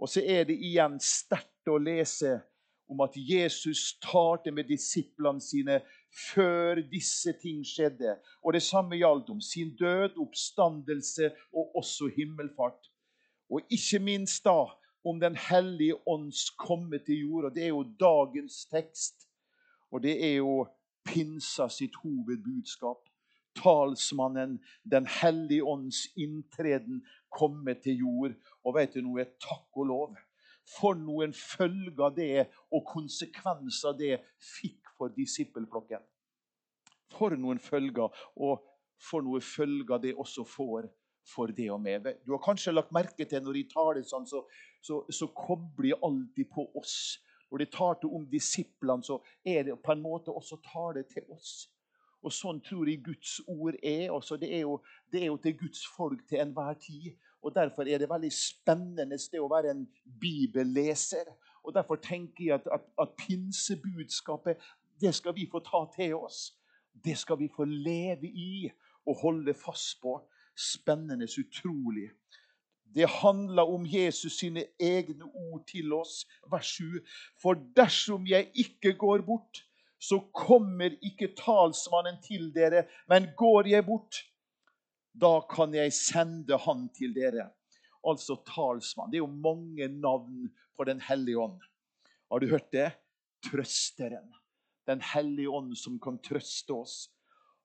Og 0.00 0.08
så 0.08 0.22
er 0.24 0.46
det 0.48 0.56
igjen 0.56 0.96
sterkt 1.00 1.68
å 1.68 1.76
lese 1.78 2.38
om 2.90 3.02
at 3.04 3.14
Jesus 3.14 3.98
talte 4.02 4.50
med 4.50 4.66
disiplene 4.66 5.42
sine 5.44 5.80
før 6.10 6.80
disse 6.90 7.32
ting 7.42 7.62
skjedde. 7.66 8.16
Og 8.44 8.52
det 8.52 8.62
samme 8.62 8.98
gjaldt 8.98 9.30
om 9.30 9.40
sin 9.40 9.76
død, 9.76 10.18
oppstandelse 10.18 11.30
og 11.52 11.76
også 11.76 12.10
himmelfart. 12.16 12.90
Og 13.50 13.62
ikke 13.70 13.98
minst 13.98 14.44
da 14.44 14.64
om 15.04 15.20
Den 15.20 15.36
hellige 15.36 16.08
ånds 16.08 16.50
komme 16.50 16.98
til 16.98 17.20
jord. 17.20 17.44
Og 17.44 17.54
det 17.54 17.64
er 17.64 17.68
jo 17.68 17.82
dagens 18.00 18.66
tekst. 18.66 19.28
Og 19.90 20.02
det 20.02 20.24
er 20.24 20.34
jo 20.36 20.66
pinsa 21.04 21.68
sitt 21.68 21.94
hovedbudskap. 22.02 23.08
Talsmannen, 23.56 24.60
Den 24.84 25.06
hellige 25.06 25.64
ånds 25.64 26.06
inntreden, 26.16 27.06
komme 27.30 27.74
til 27.74 27.96
jord. 27.96 28.34
Og 28.64 28.74
vet 28.74 28.94
du 28.94 29.00
noe? 29.00 29.24
Takk 29.24 29.76
og 29.76 29.86
lov. 29.86 30.16
For 30.78 30.94
noen 30.94 31.32
følger 31.34 32.12
det 32.14 32.46
og 32.70 32.84
konsekvenser 32.86 33.96
det 33.98 34.20
fikk 34.38 34.79
for 35.00 35.16
disippelflokken. 35.16 36.04
For 37.10 37.34
noen 37.40 37.58
følger, 37.58 38.12
og 38.36 38.60
for 39.00 39.24
noen 39.24 39.42
følger 39.42 40.02
det 40.04 40.14
også 40.14 40.44
får 40.46 40.90
for 41.34 41.52
det 41.56 41.70
og 41.72 41.80
med. 41.80 42.06
Du 42.26 42.32
har 42.32 42.42
kanskje 42.44 42.74
lagt 42.74 42.92
merke 42.92 43.24
til 43.28 43.42
når 43.44 43.58
de 43.58 43.64
taler 43.72 44.06
sånn, 44.06 44.28
så, 44.28 44.44
så, 44.82 45.02
så 45.10 45.28
kobler 45.36 45.90
de 45.90 45.98
alltid 46.06 46.48
på 46.52 46.66
oss. 46.78 47.18
Når 47.50 47.64
de 47.64 47.66
tar 47.74 47.98
til 48.00 48.14
om 48.14 48.24
disiplene, 48.30 49.04
så 49.04 49.18
er 49.44 49.66
det 49.66 49.78
på 49.82 49.92
en 49.92 50.02
måte 50.02 50.32
også 50.34 50.60
tar 50.64 51.00
det 51.00 51.08
til 51.10 51.26
oss. 51.34 51.68
Og 52.20 52.34
Sånn 52.36 52.60
tror 52.60 52.88
jeg 52.88 53.00
Guds 53.04 53.38
ord 53.48 53.78
er. 53.82 54.10
Også. 54.12 54.36
Det 54.36 54.50
er 54.52 54.64
jo, 54.66 54.78
det 55.12 55.22
er 55.22 55.30
jo 55.30 55.38
til 55.40 55.56
Guds 55.58 55.86
folk 55.96 56.26
til 56.28 56.42
enhver 56.42 56.76
tid. 56.82 57.14
Og 57.40 57.54
Derfor 57.56 57.88
er 57.88 57.98
det 57.98 58.10
veldig 58.10 58.32
spennende 58.36 59.16
det 59.16 59.40
å 59.40 59.48
være 59.48 59.72
en 59.72 59.86
bibelleser. 60.20 61.32
Og 61.64 61.74
Derfor 61.74 61.96
tenker 61.96 62.44
jeg 62.44 62.58
at, 62.58 62.68
at, 62.72 62.84
at 63.00 63.16
pinsebudskapet 63.18 64.60
det 65.00 65.14
skal 65.14 65.34
vi 65.34 65.48
få 65.50 65.62
ta 65.64 65.84
til 65.94 66.14
oss. 66.14 66.50
Det 66.92 67.16
skal 67.18 67.38
vi 67.38 67.48
få 67.48 67.64
leve 67.64 68.28
i 68.28 68.70
og 69.06 69.22
holde 69.22 69.54
fast 69.54 70.00
på. 70.02 70.18
Spennende, 70.56 71.24
utrolig. 71.24 72.10
Det 72.94 73.06
handler 73.08 73.62
om 73.62 73.86
Jesus 73.86 74.38
sine 74.40 74.64
egne 74.80 75.24
ord 75.24 75.62
til 75.68 75.92
oss. 75.94 76.26
Vers 76.50 76.74
7. 76.76 76.98
For 77.42 77.58
dersom 77.76 78.26
jeg 78.26 78.50
ikke 78.54 78.92
går 78.98 79.22
bort, 79.26 79.62
så 80.00 80.18
kommer 80.34 80.96
ikke 81.04 81.30
talsmannen 81.38 82.18
til 82.24 82.50
dere. 82.54 82.84
Men 83.08 83.30
går 83.36 83.70
jeg 83.70 83.86
bort, 83.86 84.24
da 85.14 85.40
kan 85.50 85.74
jeg 85.74 85.92
sende 85.94 86.58
han 86.58 86.88
til 86.96 87.14
dere. 87.14 87.50
Altså 88.06 88.40
talsmann. 88.48 89.12
Det 89.12 89.20
er 89.20 89.26
jo 89.26 89.40
mange 89.44 89.88
navn 89.88 90.48
på 90.76 90.84
Den 90.84 91.00
hellige 91.00 91.38
ånd. 91.38 91.60
Har 92.32 92.38
du 92.38 92.48
hørt 92.48 92.72
det? 92.72 92.90
Trøsteren. 93.44 94.32
Den 94.90 95.02
hellige 95.12 95.50
ånd 95.54 95.76
som 95.78 95.98
kan 96.02 96.18
trøste 96.22 96.74
oss. 96.74 96.96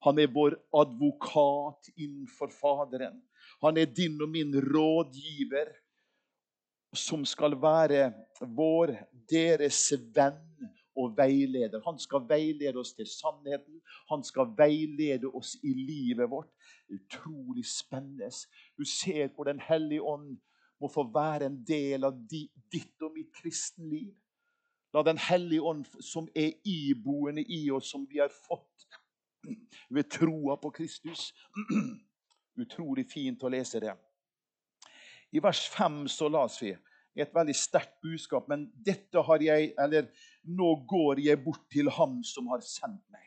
Han 0.05 0.19
er 0.21 0.29
vår 0.29 0.57
advokat 0.77 1.89
innenfor 1.95 2.51
Faderen. 2.53 3.17
Han 3.63 3.77
er 3.81 3.89
din 3.89 4.19
og 4.21 4.29
min 4.29 4.53
rådgiver, 4.61 5.71
som 6.95 7.25
skal 7.25 7.57
være 7.61 8.11
vår, 8.55 8.93
deres 9.29 9.79
venn 10.15 10.69
og 10.95 11.15
veileder. 11.17 11.81
Han 11.85 11.97
skal 11.99 12.23
veilede 12.29 12.79
oss 12.79 12.93
til 12.95 13.07
sannheten. 13.09 13.81
Han 14.11 14.23
skal 14.23 14.53
veilede 14.57 15.27
oss 15.33 15.55
i 15.63 15.73
livet 15.75 16.29
vårt. 16.31 16.51
Utrolig 16.89 17.65
spennende. 17.67 18.29
Du 18.77 18.85
ser 18.85 19.27
hvor 19.35 19.43
Den 19.43 19.59
hellige 19.59 20.01
ånd 20.01 20.37
må 20.81 20.87
få 20.91 21.03
være 21.13 21.49
en 21.49 21.63
del 21.67 22.03
av 22.03 22.15
ditt 22.29 23.01
og 23.01 23.15
mitt 23.15 23.33
kristenliv. 23.35 24.13
La 24.95 25.03
Den 25.03 25.17
hellige 25.19 25.61
ånd, 25.61 25.85
som 25.99 26.29
er 26.31 26.53
iboende 26.63 27.43
i 27.43 27.65
oss, 27.71 27.89
som 27.91 28.05
vi 28.07 28.21
har 28.21 28.31
fått 28.31 28.85
ved 29.91 30.07
troa 30.09 30.55
på 30.57 30.71
Kristus. 30.71 31.33
Utrolig 32.63 33.03
fint 33.11 33.43
å 33.43 33.51
lese 33.51 33.81
det. 33.83 33.91
I 35.35 35.41
vers 35.43 35.65
5 35.73 36.05
så 36.07 36.29
las 36.31 36.61
vi 36.63 36.71
et 37.19 37.35
veldig 37.35 37.55
sterkt 37.55 37.99
budskap. 38.03 38.47
Men 38.47 38.69
dette 38.87 39.19
har 39.27 39.43
jeg, 39.43 39.73
eller 39.83 40.07
nå 40.47 40.71
går 40.87 41.19
jeg 41.25 41.43
bort 41.43 41.67
til 41.71 41.91
ham 41.91 42.21
som 42.23 42.47
har 42.53 42.63
sendt 42.63 43.03
meg. 43.11 43.23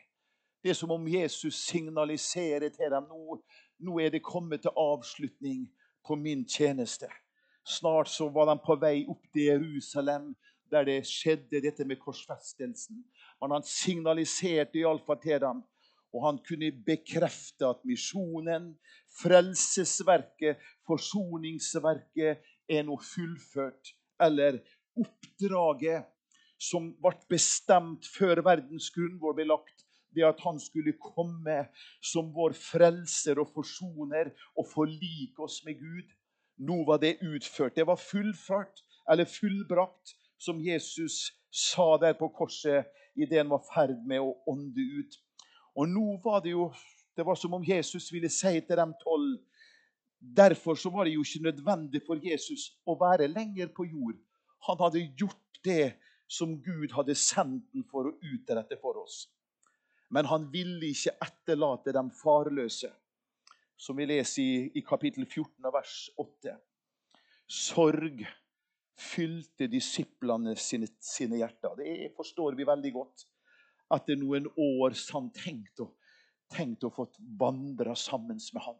Det 0.63 0.73
er 0.73 0.77
som 0.81 0.91
om 0.91 1.07
Jesus 1.07 1.61
signaliserer 1.69 2.73
til 2.73 2.91
dem 2.91 3.07
nå, 3.13 3.39
nå 3.85 4.01
er 4.01 4.11
det 4.11 4.25
kommet 4.25 4.65
til 4.65 4.75
avslutning 4.75 5.67
på 6.05 6.17
min 6.19 6.47
tjeneste. 6.49 7.07
Snart 7.63 8.09
så 8.09 8.27
var 8.33 8.49
de 8.49 8.57
på 8.65 8.75
vei 8.81 9.05
opp 9.05 9.29
til 9.33 9.51
Jerusalem, 9.51 10.33
der 10.71 10.85
det 10.87 11.01
skjedde 11.07 11.61
dette 11.63 11.85
med 11.87 11.99
korsfestelsen. 12.01 13.03
Men 13.41 13.57
han 13.57 13.65
signaliserte 13.65 14.81
iallfall 14.81 15.19
til 15.23 15.41
dem 15.43 15.63
og 16.13 16.25
han 16.25 16.39
kunne 16.45 16.71
bekrefte 16.85 17.67
at 17.69 17.83
misjonen, 17.87 18.71
frelsesverket, 19.21 20.61
forsoningsverket 20.87 22.45
er 22.69 22.87
nå 22.87 22.97
fullført. 23.03 23.93
Eller 24.21 24.59
oppdraget 24.99 26.07
som 26.59 26.89
ble 26.99 27.13
bestemt 27.31 28.09
før 28.09 28.41
verdens 28.45 28.89
grunnvoll 28.95 29.37
ble 29.37 29.47
lagt, 29.51 29.85
det 30.15 30.25
at 30.25 30.41
han 30.41 30.57
skulle 30.59 30.95
komme 30.97 31.59
som 32.01 32.31
vår 32.33 32.55
frelser 32.57 33.39
og 33.39 33.51
forsoner 33.53 34.31
og 34.57 34.65
forlike 34.71 35.45
oss 35.45 35.61
med 35.67 35.77
Gud. 35.77 36.07
Nå 36.65 36.81
var 36.87 36.97
det 36.99 37.19
utført. 37.21 37.77
Det 37.77 37.85
var 37.87 38.01
fullført, 38.01 38.81
eller 39.09 39.29
fullbrakt, 39.29 40.17
som 40.39 40.61
Jesus 40.63 41.33
sa 41.51 41.97
der 42.01 42.15
på 42.17 42.29
korset 42.33 42.87
idet 43.15 43.41
han 43.41 43.51
var 43.51 43.63
i 43.63 43.69
ferd 43.73 43.99
med 44.07 44.23
å 44.23 44.33
ånde 44.47 44.85
ut. 44.99 45.19
Og 45.75 45.89
nå 45.91 46.15
var 46.23 46.41
det 46.45 46.55
jo 46.55 46.69
det 47.17 47.25
var 47.27 47.35
som 47.35 47.53
om 47.57 47.63
Jesus 47.67 48.07
ville 48.13 48.29
si 48.31 48.61
til 48.63 48.79
dem 48.79 48.93
tolv 49.03 49.39
Derfor 50.19 50.75
så 50.75 50.89
var 50.89 51.05
det 51.07 51.13
jo 51.13 51.23
ikke 51.23 51.43
nødvendig 51.43 52.01
for 52.03 52.19
Jesus 52.19 52.73
å 52.83 52.97
være 52.99 53.29
lenger 53.31 53.69
på 53.71 53.85
jord. 53.87 54.17
Han 54.67 54.79
hadde 54.81 55.05
gjort 55.15 55.59
det 55.63 55.93
som 56.27 56.57
Gud 56.61 56.91
hadde 56.91 57.15
sendt 57.15 57.69
ham 57.73 57.85
for 57.87 58.09
å 58.09 58.15
utrette 58.33 58.75
for 58.81 58.99
oss. 58.99 59.29
Men 60.11 60.27
han 60.27 60.49
ville 60.51 60.91
ikke 60.91 61.15
etterlate 61.23 61.93
dem 61.95 62.11
farløse, 62.11 62.91
som 63.79 63.95
vi 63.95 64.09
leser 64.09 64.43
i, 64.43 64.53
i 64.75 64.83
kapittel 64.83 65.23
14 65.23 65.71
vers 65.71 65.95
8. 66.19 66.57
Sorg 67.47 68.25
fylte 68.99 69.67
disiplene 69.71 70.55
sine, 70.59 70.89
sine 70.99 71.39
hjerter. 71.39 71.75
Det 71.79 72.11
forstår 72.17 72.57
vi 72.57 72.67
veldig 72.67 72.91
godt 72.95 73.25
etter 73.95 74.19
noen 74.19 74.45
år 74.59 74.93
som 74.97 75.31
tenkt 75.33 75.81
å, 75.81 75.89
tenkt 76.53 76.85
å 76.85 76.91
få 76.93 77.07
vandre 77.39 77.95
sammen 77.97 78.37
med 78.53 78.65
ham. 78.65 78.77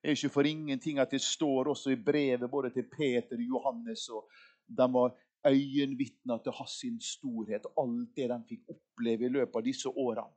Det 0.00 0.08
er 0.08 0.16
ikke 0.16 0.32
for 0.32 0.48
ingenting 0.48 1.00
at 1.02 1.12
det 1.12 1.20
står 1.20 1.68
også 1.74 1.92
i 1.92 2.00
brevet 2.00 2.48
både 2.50 2.70
til 2.72 2.86
Peter 2.88 3.36
og 3.36 3.48
Johannes 3.56 4.06
og 4.14 4.30
De 4.70 4.86
var 4.94 5.12
øyenvitner 5.44 6.38
til 6.44 6.54
hans 6.54 7.08
storhet. 7.10 7.66
Alt 7.76 8.14
det 8.16 8.28
de 8.30 8.38
fikk 8.48 8.70
oppleve 8.70 9.26
i 9.26 9.32
løpet 9.34 9.56
av 9.56 9.66
disse 9.66 9.90
årene. 9.90 10.30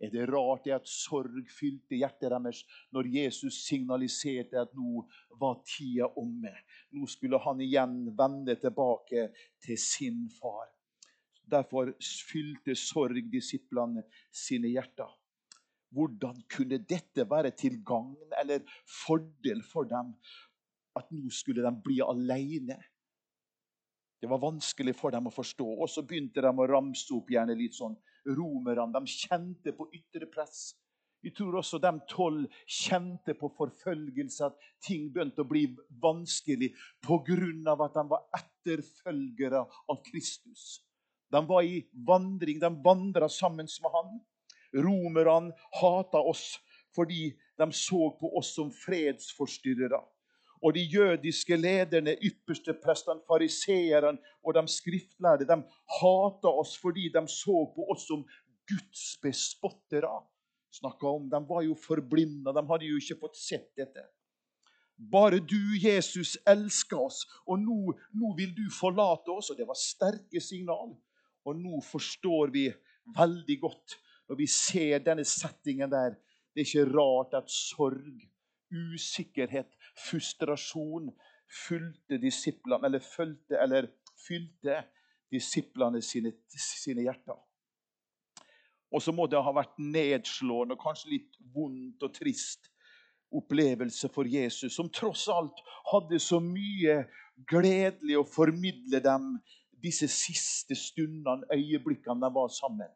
Er 0.00 0.08
det 0.08 0.28
rart 0.30 0.64
det 0.64 0.72
at 0.72 0.88
sorg 0.88 1.50
fylte 1.52 1.98
hjertet 1.98 2.30
deres 2.32 2.62
når 2.94 3.10
Jesus 3.12 3.58
signaliserte 3.66 4.62
at 4.62 4.72
nå 4.72 5.02
var 5.40 5.58
tida 5.68 6.08
omme? 6.16 6.54
Nå 6.90 7.06
skulle 7.06 7.38
han 7.38 7.60
igjen 7.62 7.96
vende 8.18 8.56
tilbake 8.58 9.28
til 9.62 9.78
sin 9.78 10.24
far. 10.40 10.68
Derfor 11.50 11.92
fylte 12.30 12.74
sorg 12.78 13.30
disiplene 13.32 14.04
sine 14.30 14.70
hjerter. 14.70 15.10
Hvordan 15.90 16.38
kunne 16.50 16.78
dette 16.86 17.26
være 17.30 17.50
til 17.58 17.80
gagn 17.86 18.34
eller 18.38 18.62
fordel 18.86 19.62
for 19.66 19.88
dem? 19.90 20.14
At 20.98 21.10
nå 21.14 21.30
skulle 21.34 21.62
de 21.66 21.72
bli 21.82 21.98
alene? 22.02 22.78
Det 24.20 24.28
var 24.28 24.42
vanskelig 24.42 24.94
for 24.98 25.14
dem 25.14 25.26
å 25.30 25.34
forstå. 25.34 25.66
Og 25.80 25.88
så 25.90 26.04
begynte 26.06 26.42
de 26.44 26.50
å 26.50 26.68
ramse 26.68 27.10
opp 27.16 27.30
gjerne 27.32 27.56
litt 27.58 27.78
sånn 27.78 27.96
romerne. 28.36 28.90
De 28.94 29.14
kjente 29.14 29.74
på 29.74 29.88
ytre 29.96 30.28
press. 30.30 30.74
Jeg 31.22 31.34
tror 31.36 31.58
også 31.60 31.78
de 31.78 31.90
tolv 32.08 32.46
kjente 32.64 33.34
på 33.36 33.50
forfølgelse, 33.56 34.46
at 34.46 34.70
ting 34.84 35.10
begynte 35.12 35.44
å 35.44 35.48
bli 35.48 35.66
vanskelig 36.00 36.72
pga. 37.04 37.74
at 37.84 37.94
de 37.94 38.04
var 38.08 38.24
etterfølgere 38.38 39.66
av 39.88 40.00
Kristus. 40.04 40.80
De 41.30 41.46
var 41.46 41.62
i 41.62 41.84
vandring, 41.92 42.58
de 42.60 42.70
vandra 42.84 43.28
sammen 43.28 43.68
med 43.82 43.90
han. 43.94 44.20
Romerne 44.74 45.52
hata 45.80 46.18
oss 46.18 46.58
fordi 46.94 47.36
de 47.58 47.72
så 47.72 48.10
på 48.18 48.32
oss 48.38 48.54
som 48.54 48.70
fredsforstyrrere. 48.72 50.00
Og 50.62 50.74
de 50.74 50.80
jødiske 50.80 51.56
lederne, 51.56 52.16
ypperste 52.20 52.74
prestene, 52.82 53.22
fariseerne 53.28 54.18
og 54.44 54.54
de 54.54 54.64
skriftlærde, 54.68 55.46
de 55.48 55.56
hata 56.00 56.48
oss 56.48 56.74
fordi 56.78 57.08
de 57.08 57.22
så 57.28 57.64
på 57.74 57.86
oss 57.92 58.08
som 58.08 58.26
Guds 58.68 59.16
bespottere. 59.22 60.10
Om, 60.82 61.28
De 61.30 61.40
var 61.48 61.62
jo 61.66 61.74
forblinda, 61.74 62.52
de 62.52 62.62
hadde 62.68 62.88
jo 62.88 62.98
ikke 63.00 63.18
fått 63.20 63.36
sett 63.36 63.70
dette. 63.76 64.04
Bare 65.00 65.40
du, 65.40 65.78
Jesus, 65.80 66.36
elsker 66.46 67.00
oss, 67.00 67.24
og 67.48 67.62
nå, 67.62 67.94
nå 68.20 68.32
vil 68.36 68.52
du 68.54 68.66
forlate 68.74 69.32
oss. 69.32 69.50
Og 69.50 69.58
det 69.58 69.66
var 69.68 69.78
sterke 69.78 70.42
signal. 70.44 70.92
Og 71.48 71.56
nå 71.56 71.80
forstår 71.80 72.52
vi 72.52 72.68
veldig 73.16 73.58
godt 73.62 73.96
Når 74.30 74.36
vi 74.38 74.46
ser 74.46 75.00
denne 75.02 75.24
settingen 75.26 75.90
der, 75.90 76.12
det 76.54 76.62
er 76.62 76.68
ikke 76.68 76.92
rart 76.92 77.32
at 77.34 77.48
sorg, 77.50 78.20
usikkerhet, 78.70 79.72
frustrasjon 79.98 81.08
fulgte 81.50 82.18
disiplene, 82.22 82.86
eller 82.86 83.02
fulgte, 83.02 83.58
eller 83.58 83.88
fylte 84.26 84.84
disiplene 85.32 86.02
sine, 86.02 86.32
sine 86.54 87.02
hjerter. 87.08 87.38
Og 88.90 89.02
så 89.02 89.14
må 89.14 89.26
det 89.30 89.40
ha 89.42 89.52
vært 89.54 89.78
nedslående 89.78 90.74
og 90.74 90.82
kanskje 90.82 91.14
litt 91.14 91.38
vondt 91.54 92.02
og 92.02 92.14
trist 92.16 92.70
opplevelse 93.30 94.10
for 94.10 94.26
Jesus, 94.26 94.74
som 94.74 94.90
tross 94.90 95.28
alt 95.30 95.60
hadde 95.92 96.18
så 96.22 96.40
mye 96.42 97.04
gledelig 97.50 98.18
å 98.18 98.26
formidle 98.26 99.00
dem 99.04 99.36
disse 99.80 100.08
siste 100.12 100.76
stundene, 100.76 101.46
øyeblikkene 101.54 102.20
de 102.20 102.34
var 102.34 102.50
sammen. 102.52 102.90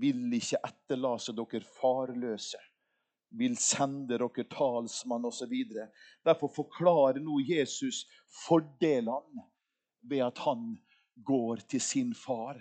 Vil 0.00 0.32
ikke 0.32 0.62
etterlate 0.64 1.34
dere 1.36 1.60
farløse. 1.76 2.60
Vil 3.36 3.56
sende 3.60 4.16
dere 4.16 4.46
talsmann 4.50 5.28
osv. 5.28 5.52
Derfor 6.24 6.52
forklarer 6.52 7.20
nå 7.22 7.38
Jesus 7.44 8.06
fordelene 8.46 9.46
ved 10.08 10.24
at 10.26 10.40
han 10.46 10.72
går 11.22 11.62
til 11.68 11.80
sin 11.84 12.14
far, 12.16 12.56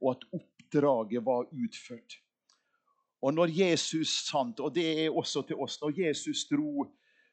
og 0.00 0.16
at 0.16 0.24
oppdraget 0.70 1.24
var 1.24 1.48
utført. 1.52 2.20
Og 3.22 3.34
når 3.34 3.50
Jesus 3.52 4.08
sant, 4.30 4.60
og 4.60 4.74
det 4.74 5.04
er 5.04 5.10
også 5.10 5.42
til 5.42 5.56
oss, 5.56 5.80
når 5.82 5.92
Jesus 6.06 6.46
dro, 6.48 6.86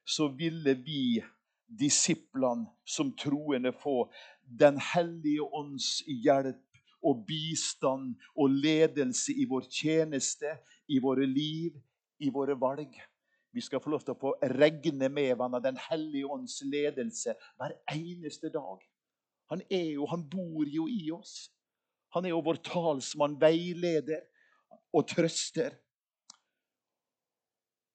så 0.06 0.28
ville 0.28 0.76
vi, 0.76 1.24
disiplene 1.68 2.66
som 2.86 3.14
troende, 3.18 3.74
få 3.74 4.12
Den 4.60 4.80
hellige 4.80 5.44
ånds 5.44 6.00
hjelp 6.08 6.64
og 7.04 7.26
bistand 7.28 8.16
og 8.36 8.50
ledelse 8.50 9.34
i 9.34 9.46
vår 9.46 9.66
tjeneste, 9.68 10.48
i 10.88 11.00
våre 11.00 11.26
liv, 11.26 11.76
i 12.20 12.30
våre 12.30 12.56
valg. 12.56 12.96
Vi 13.52 13.62
skal 13.62 13.82
få 13.84 13.90
lov 13.90 14.06
til 14.06 14.16
å 14.16 14.20
få 14.20 14.34
regne 14.56 15.10
med 15.10 15.36
hverandre 15.36 15.62
Den 15.62 15.78
hellige 15.90 16.28
ånds 16.32 16.62
ledelse 16.64 17.36
hver 17.58 17.76
eneste 17.92 18.50
dag. 18.50 18.80
Han 19.52 19.62
er 19.70 19.92
jo, 19.92 20.06
han 20.06 20.24
bor 20.30 20.64
jo 20.68 20.88
i 20.88 21.12
oss. 21.12 21.52
Han 22.18 22.26
er 22.26 22.34
jo 22.34 22.42
vår 22.46 22.62
talsmann, 22.66 23.38
veileder 23.42 24.26
og 24.94 25.06
trøster. 25.10 25.78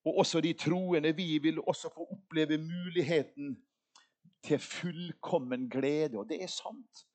Og 0.07 0.23
også 0.23 0.41
de 0.43 0.53
troende, 0.59 1.15
vi 1.17 1.39
vil 1.43 1.61
også 1.61 1.91
få 1.95 2.07
oppleve 2.15 2.59
muligheten 2.59 3.57
til 4.43 4.59
fullkommen 4.59 5.69
glede. 5.71 6.19
Og 6.19 6.29
det 6.29 6.43
er 6.43 6.51
sant. 6.51 7.07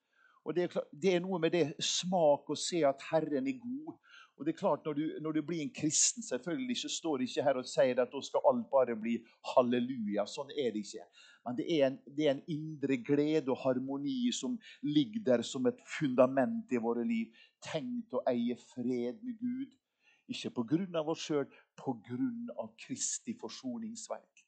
Og 0.47 0.55
det 0.55 0.63
er, 0.63 0.67
klart, 0.67 0.91
det 0.91 1.15
er 1.15 1.23
noe 1.23 1.39
med 1.43 1.51
det 1.51 1.65
smak 1.83 2.47
å 2.47 2.55
se 2.55 2.79
at 2.87 3.01
Herren 3.09 3.49
er 3.51 3.57
god. 3.59 3.97
Og 4.37 4.45
det 4.45 4.53
er 4.53 4.59
klart, 4.59 4.85
når 4.85 4.93
du, 4.93 5.03
når 5.21 5.31
du, 5.35 5.41
blir 5.43 5.63
en 5.63 5.73
kristen, 5.75 6.23
selvfølgelig 6.23 6.77
så 6.83 6.91
står 6.93 7.17
det 7.17 7.27
ikke 7.27 7.43
her 7.43 7.59
og 7.59 7.67
sier 7.67 7.99
at 7.99 8.13
da 8.13 8.21
skal 8.23 8.45
alt 8.47 8.69
bare 8.71 8.95
bli 8.95 9.17
halleluja. 9.53 10.23
Sånn 10.29 10.53
er 10.55 10.71
det 10.75 10.85
ikke. 10.85 11.07
Men 11.48 11.56
det 11.56 11.68
er, 11.72 11.86
en, 11.88 11.98
det 12.12 12.25
er 12.27 12.34
en 12.36 12.44
indre 12.51 12.98
glede 13.00 13.54
og 13.54 13.62
harmoni 13.62 14.32
som 14.36 14.58
ligger 14.84 15.24
der 15.30 15.44
som 15.48 15.70
et 15.70 15.80
fundament 15.88 16.74
i 16.75 16.82
våre 16.84 17.06
liv. 17.08 17.32
Tenkt 17.63 18.18
å 18.18 18.24
eie 18.27 18.58
fred 18.74 19.22
med 19.24 19.38
Gud. 19.39 19.77
Ikke 20.27 20.51
pga. 20.58 21.06
oss 21.08 21.24
sjøl, 21.24 21.48
pga. 21.80 22.68
Kristi 22.84 23.38
forsoningsverk. 23.39 24.44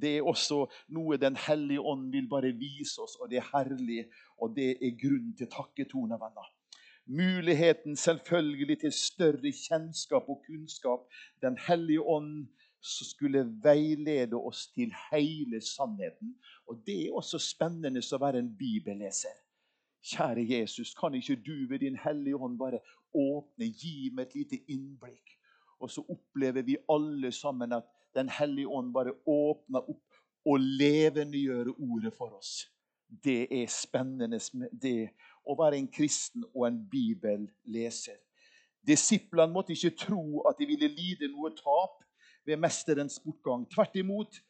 Det 0.00 0.16
er 0.16 0.26
også 0.26 0.62
noe 0.94 1.18
Den 1.18 1.34
hellige 1.36 1.82
ånd 1.82 2.12
vil 2.12 2.28
bare 2.30 2.54
vise 2.54 3.02
oss, 3.02 3.18
og 3.18 3.30
det 3.30 3.40
er 3.40 3.50
herlig. 3.50 4.06
Og 4.38 4.54
det 4.54 4.76
er 4.78 4.96
grunn 5.02 5.34
til 5.36 5.50
takketone, 5.50 6.14
venner. 6.14 6.46
Muligheten 7.10 7.96
selvfølgelig 7.96 8.80
til 8.84 8.92
større 8.94 9.50
kjennskap 9.50 10.28
og 10.30 10.44
kunnskap. 10.46 11.08
Den 11.42 11.58
hellige 11.66 12.06
ånd 12.06 12.46
som 12.80 13.06
skulle 13.06 13.44
veilede 13.62 14.36
oss 14.36 14.66
til 14.74 14.94
hele 15.10 15.60
sannheten. 15.60 16.34
Og 16.66 16.82
Det 16.86 17.06
er 17.06 17.14
også 17.14 17.38
spennende 17.38 18.00
å 18.00 18.20
være 18.20 18.38
en 18.38 18.56
bibelleser. 18.56 19.36
Kjære 20.02 20.46
Jesus, 20.48 20.94
kan 20.94 21.14
ikke 21.14 21.36
du 21.36 21.66
ved 21.68 21.78
din 21.78 21.96
hellige 21.96 22.36
ånd 22.36 22.58
bare 22.58 22.80
åpne, 23.14 23.66
gi 23.66 24.10
meg 24.14 24.26
et 24.26 24.34
lite 24.34 24.58
innblikk? 24.72 25.36
Og 25.80 25.90
så 25.90 26.04
opplever 26.08 26.62
vi 26.62 26.76
alle 26.88 27.32
sammen 27.32 27.72
at 27.72 27.84
Den 28.14 28.28
hellige 28.28 28.66
ånd 28.68 28.92
bare 28.92 29.12
åpner 29.26 29.86
opp 29.86 30.16
og 30.44 30.58
levendegjør 30.58 31.68
ordet 31.78 32.10
for 32.12 32.32
oss. 32.34 32.66
Det 33.24 33.46
er 33.54 33.68
spennende 33.70 34.40
det 34.82 35.12
å 35.46 35.54
være 35.54 35.78
en 35.78 35.86
kristen 35.86 36.42
og 36.54 36.66
en 36.66 36.80
bibelleser. 36.90 38.18
Disiplene 38.86 39.52
måtte 39.52 39.76
ikke 39.76 39.94
tro 39.94 40.42
at 40.48 40.58
de 40.58 40.66
ville 40.66 40.88
lide 40.90 41.28
noe 41.30 41.52
tap 41.54 42.00
ved 42.46 42.60
mesterens 42.60 43.20
bortgang. 43.24 43.66
Tvert 43.70 43.96
imot 43.96 44.40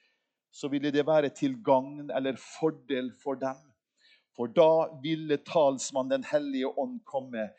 så 0.51 0.69
ville 0.69 0.91
det 0.91 1.07
være 1.07 1.31
til 1.35 1.57
gagn 1.65 2.11
eller 2.11 2.39
fordel 2.41 3.13
for 3.23 3.39
dem. 3.39 3.59
For 4.37 4.51
da 4.51 5.01
ville 5.03 5.41
talsmannen 5.47 6.11
Den 6.11 6.25
hellige 6.25 6.69
ånd 6.79 7.01
komme, 7.05 7.51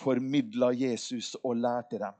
formidla 0.00 0.70
Jesus 0.72 1.34
og 1.44 1.56
lærte 1.56 1.98
dem 1.98 2.16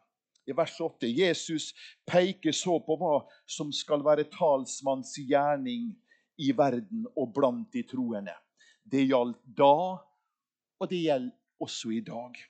i 0.50 0.56
vers 0.56 0.80
8. 0.80 1.09
Jesus 1.09 1.70
peker 2.09 2.54
så 2.56 2.78
på 2.85 2.96
hva 3.00 3.20
som 3.48 3.72
skal 3.74 4.04
være 4.04 4.28
talsmanns 4.33 5.14
gjerning 5.28 5.90
i 6.40 6.50
verden 6.56 7.06
og 7.14 7.33
blant 7.37 7.68
de 7.74 7.85
troende. 7.87 8.35
Det 8.83 9.04
gjaldt 9.06 9.40
da, 9.44 10.00
og 10.80 10.90
det 10.90 11.02
gjelder 11.04 11.37
også 11.61 11.92
i 11.94 12.00
dag. 12.04 12.40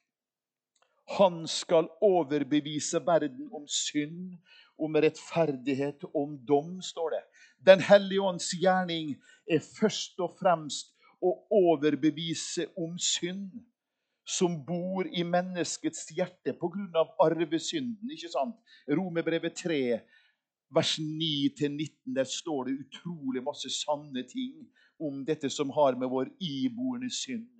Han 1.18 1.42
skal 1.48 1.88
overbevise 2.04 3.00
verden 3.06 3.48
om 3.52 3.66
synd, 3.68 4.36
om 4.78 4.94
rettferdighet, 4.96 6.04
om 6.14 6.36
dom, 6.46 6.78
står 6.82 7.16
det. 7.16 7.22
Den 7.66 7.82
hellige 7.84 8.22
ånds 8.22 8.52
gjerning 8.56 9.16
er 9.50 9.60
først 9.60 10.20
og 10.22 10.36
fremst 10.38 10.94
å 11.20 11.34
overbevise 11.52 12.70
om 12.78 12.94
synd 12.98 13.50
som 14.30 14.54
bor 14.64 15.08
i 15.10 15.24
menneskets 15.26 16.06
hjerte 16.14 16.54
pga. 16.56 17.04
arvesynden. 17.20 18.10
ikke 18.10 18.30
sant? 18.30 18.56
Romerbrevet 18.88 19.56
3, 19.64 19.82
vers 20.70 20.98
9-19, 20.98 22.14
der 22.14 22.24
står 22.24 22.68
det 22.68 22.78
utrolig 22.86 23.42
masse 23.42 23.70
sanne 23.74 24.22
ting 24.22 24.68
om 25.00 25.24
dette 25.24 25.50
som 25.50 25.70
har 25.74 25.98
med 25.98 26.08
vår 26.08 26.30
iboende 26.38 27.10
synd 27.10 27.59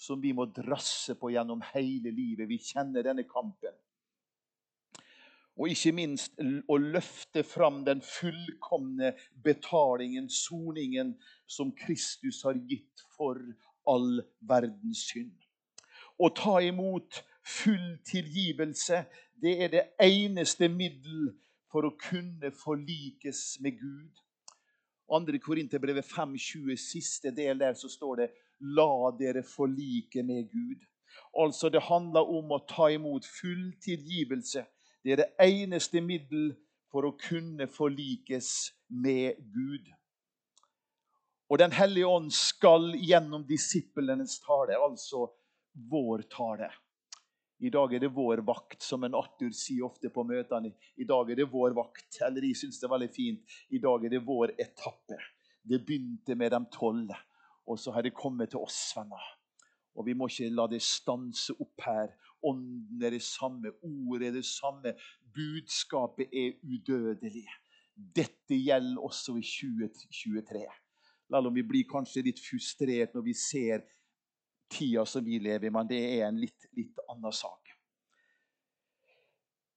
som 0.00 0.20
vi 0.20 0.32
må 0.32 0.46
drasse 0.48 1.14
på 1.20 1.28
gjennom 1.34 1.60
hele 1.74 2.12
livet. 2.14 2.48
Vi 2.48 2.56
kjenner 2.70 3.04
denne 3.04 3.26
kampen. 3.28 3.74
Og 5.60 5.68
ikke 5.68 5.92
minst 5.92 6.38
å 6.40 6.78
løfte 6.80 7.42
fram 7.44 7.82
den 7.84 8.00
fullkomne 8.00 9.12
betalingen, 9.44 10.30
soningen, 10.32 11.12
som 11.44 11.74
Kristus 11.76 12.40
har 12.46 12.56
gitt 12.70 13.04
for 13.12 13.36
all 13.90 14.22
verdens 14.48 15.04
synd. 15.10 15.36
Å 16.16 16.32
ta 16.32 16.56
imot 16.64 17.20
full 17.44 17.98
tilgivelse, 18.08 19.04
det 19.40 19.54
er 19.66 19.72
det 19.74 19.84
eneste 20.00 20.70
middel 20.72 21.34
for 21.70 21.84
å 21.84 21.96
kunne 22.00 22.54
forlikes 22.56 23.58
med 23.60 23.76
Gud. 23.80 24.24
2. 25.10 25.40
Korinterbrevet 25.42 26.06
5,20, 26.06 26.76
siste 26.80 27.32
del 27.36 27.60
der, 27.60 27.76
så 27.76 27.90
står 27.90 28.22
det 28.22 28.30
'La 28.60 29.10
dere 29.18 29.42
forlike 29.42 30.22
med 30.22 30.50
Gud'. 30.50 30.86
Altså, 31.38 31.68
Det 31.68 31.82
handler 31.82 32.20
om 32.20 32.52
å 32.52 32.66
ta 32.68 32.90
imot 32.90 33.24
full 33.24 33.72
tilgivelse. 33.82 34.66
Det 35.04 35.12
er 35.12 35.16
det 35.16 35.32
eneste 35.40 36.00
middel 36.00 36.52
for 36.90 37.06
å 37.06 37.16
kunne 37.16 37.66
forlikes 37.66 38.72
med 38.88 39.38
Gud. 39.54 39.88
Og 41.50 41.58
Den 41.58 41.72
hellige 41.72 42.06
ånd 42.06 42.32
skal 42.32 42.92
gjennom 42.94 43.46
disiplenes 43.46 44.38
tale, 44.40 44.76
altså 44.76 45.26
vår 45.90 46.22
tale. 46.30 46.70
I 47.60 47.68
dag 47.68 47.92
er 47.92 48.00
det 48.00 48.12
vår 48.16 48.40
vakt, 48.46 48.80
som 48.82 49.04
en 49.04 49.14
Arthur 49.14 49.50
sier 49.52 49.84
ofte 49.84 50.08
på 50.08 50.22
møtene. 50.24 50.72
I 50.96 51.04
dag 51.04 51.30
er 51.30 51.42
det 51.42 51.50
vår 51.52 51.74
vakt. 51.76 52.20
Eller 52.24 52.46
jeg 52.48 52.56
syns 52.56 52.78
det 52.80 52.86
er 52.88 52.94
veldig 52.94 53.10
fint. 53.12 53.56
I 53.76 53.80
dag 53.82 54.04
er 54.04 54.14
det 54.14 54.22
vår 54.24 54.54
etappe. 54.56 55.18
Det 55.60 55.82
begynte 55.84 56.38
med 56.40 56.54
de 56.54 56.60
tolv, 56.72 57.12
og 57.70 57.78
så 57.78 57.94
har 57.94 58.02
det 58.02 58.16
kommet 58.16 58.50
til 58.50 58.62
oss, 58.64 58.78
venner. 58.96 59.22
Og 59.94 60.06
vi 60.06 60.14
må 60.14 60.28
ikke 60.30 60.50
la 60.54 60.66
det 60.70 60.82
stanse 60.82 61.54
opp 61.54 61.86
her. 61.86 62.12
Ånden 62.46 63.02
er 63.04 63.14
det 63.14 63.22
samme, 63.22 63.72
ordet 63.82 64.30
er 64.30 64.38
det 64.38 64.46
samme. 64.48 64.94
Budskapet 65.34 66.32
er 66.32 66.56
udødelig. 66.64 67.46
Dette 67.94 68.56
gjelder 68.56 69.02
også 69.02 69.36
i 69.36 69.44
2023. 69.44 70.66
Selv 71.30 71.46
om 71.46 71.54
vi 71.54 71.66
blir 71.66 71.86
kanskje 71.90 72.24
litt 72.26 72.40
frustrert 72.42 73.14
når 73.14 73.26
vi 73.28 73.34
ser 73.38 73.84
tida 74.70 75.04
som 75.06 75.24
vi 75.26 75.38
lever 75.42 75.68
i, 75.68 75.74
men 75.74 75.90
det 75.90 76.00
er 76.00 76.28
en 76.28 76.40
litt, 76.40 76.70
litt 76.78 76.98
annen 77.10 77.34
sak. 77.34 77.60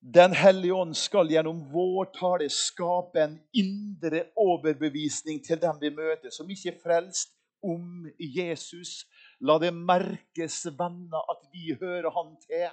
Den 0.04 0.34
hellige 0.36 0.76
ånd 0.76 0.98
skal 1.00 1.30
gjennom 1.32 1.62
vår 1.72 2.10
tale 2.18 2.50
skape 2.52 3.22
en 3.24 3.38
indre 3.56 4.26
overbevisning 4.40 5.40
til 5.46 5.62
dem 5.62 5.80
vi 5.80 5.94
møter, 5.96 6.34
som 6.34 6.50
ikke 6.52 6.74
er 6.74 6.82
frelst, 6.82 7.32
om 7.64 8.08
Jesus. 8.20 9.04
La 9.42 9.58
det 9.62 9.74
merkes, 9.76 10.64
venner, 10.78 11.24
at 11.32 11.46
vi 11.54 11.76
hører 11.80 12.12
Han 12.16 12.36
til. 12.44 12.68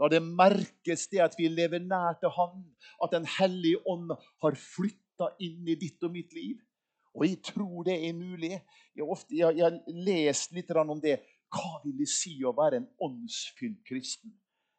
La 0.00 0.08
det 0.10 0.22
merkes 0.24 1.06
det 1.12 1.22
at 1.22 1.36
vi 1.38 1.48
lever 1.52 1.82
nær 1.84 2.18
til 2.20 2.32
Han, 2.36 2.64
at 3.04 3.12
Den 3.12 3.26
hellige 3.38 3.82
ånd 3.86 4.12
har 4.42 4.58
flytta 4.58 5.32
inn 5.40 5.68
i 5.68 5.78
ditt 5.78 6.02
og 6.02 6.14
mitt 6.16 6.32
liv. 6.34 6.60
Og 7.12 7.26
jeg 7.28 7.42
tror 7.44 7.84
det 7.84 7.98
er 8.08 8.14
mulig. 8.16 8.54
Jeg, 8.96 9.04
ofte, 9.04 9.36
jeg, 9.36 9.60
har 9.60 9.80
lest 9.86 10.52
litt 10.56 10.70
om 10.72 11.00
det. 11.00 11.18
Hva 11.52 11.82
vil 11.84 11.98
det 11.98 12.08
si 12.08 12.38
å 12.44 12.54
være 12.56 12.80
en 12.80 12.88
åndsfylt 13.04 13.82
kristen? 13.84 14.32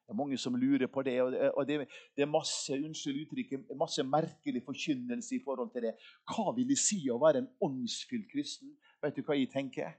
Det 0.03 0.11
er 0.11 0.17
mange 0.19 0.37
som 0.41 0.55
lurer 0.59 0.89
på 0.91 1.03
det. 1.05 1.21
og 1.21 1.67
Det, 1.67 1.85
det 2.15 2.25
er 2.25 2.29
masse 2.29 2.73
unnskyld 2.73 3.21
uttrykket, 3.23 3.69
masse 3.79 4.03
merkelig 4.03 4.63
forkynnelse 4.65 5.37
i 5.37 5.43
forhold 5.45 5.71
til 5.71 5.87
det. 5.87 5.93
Hva 6.27 6.51
vil 6.57 6.67
det 6.67 6.79
si 6.81 6.99
å 7.13 7.21
være 7.21 7.43
en 7.43 7.51
åndsfylt 7.63 8.27
kristen? 8.33 8.73
Vet 9.03 9.19
du 9.19 9.23
hva 9.27 9.35
jeg 9.35 9.51
tenker? 9.51 9.97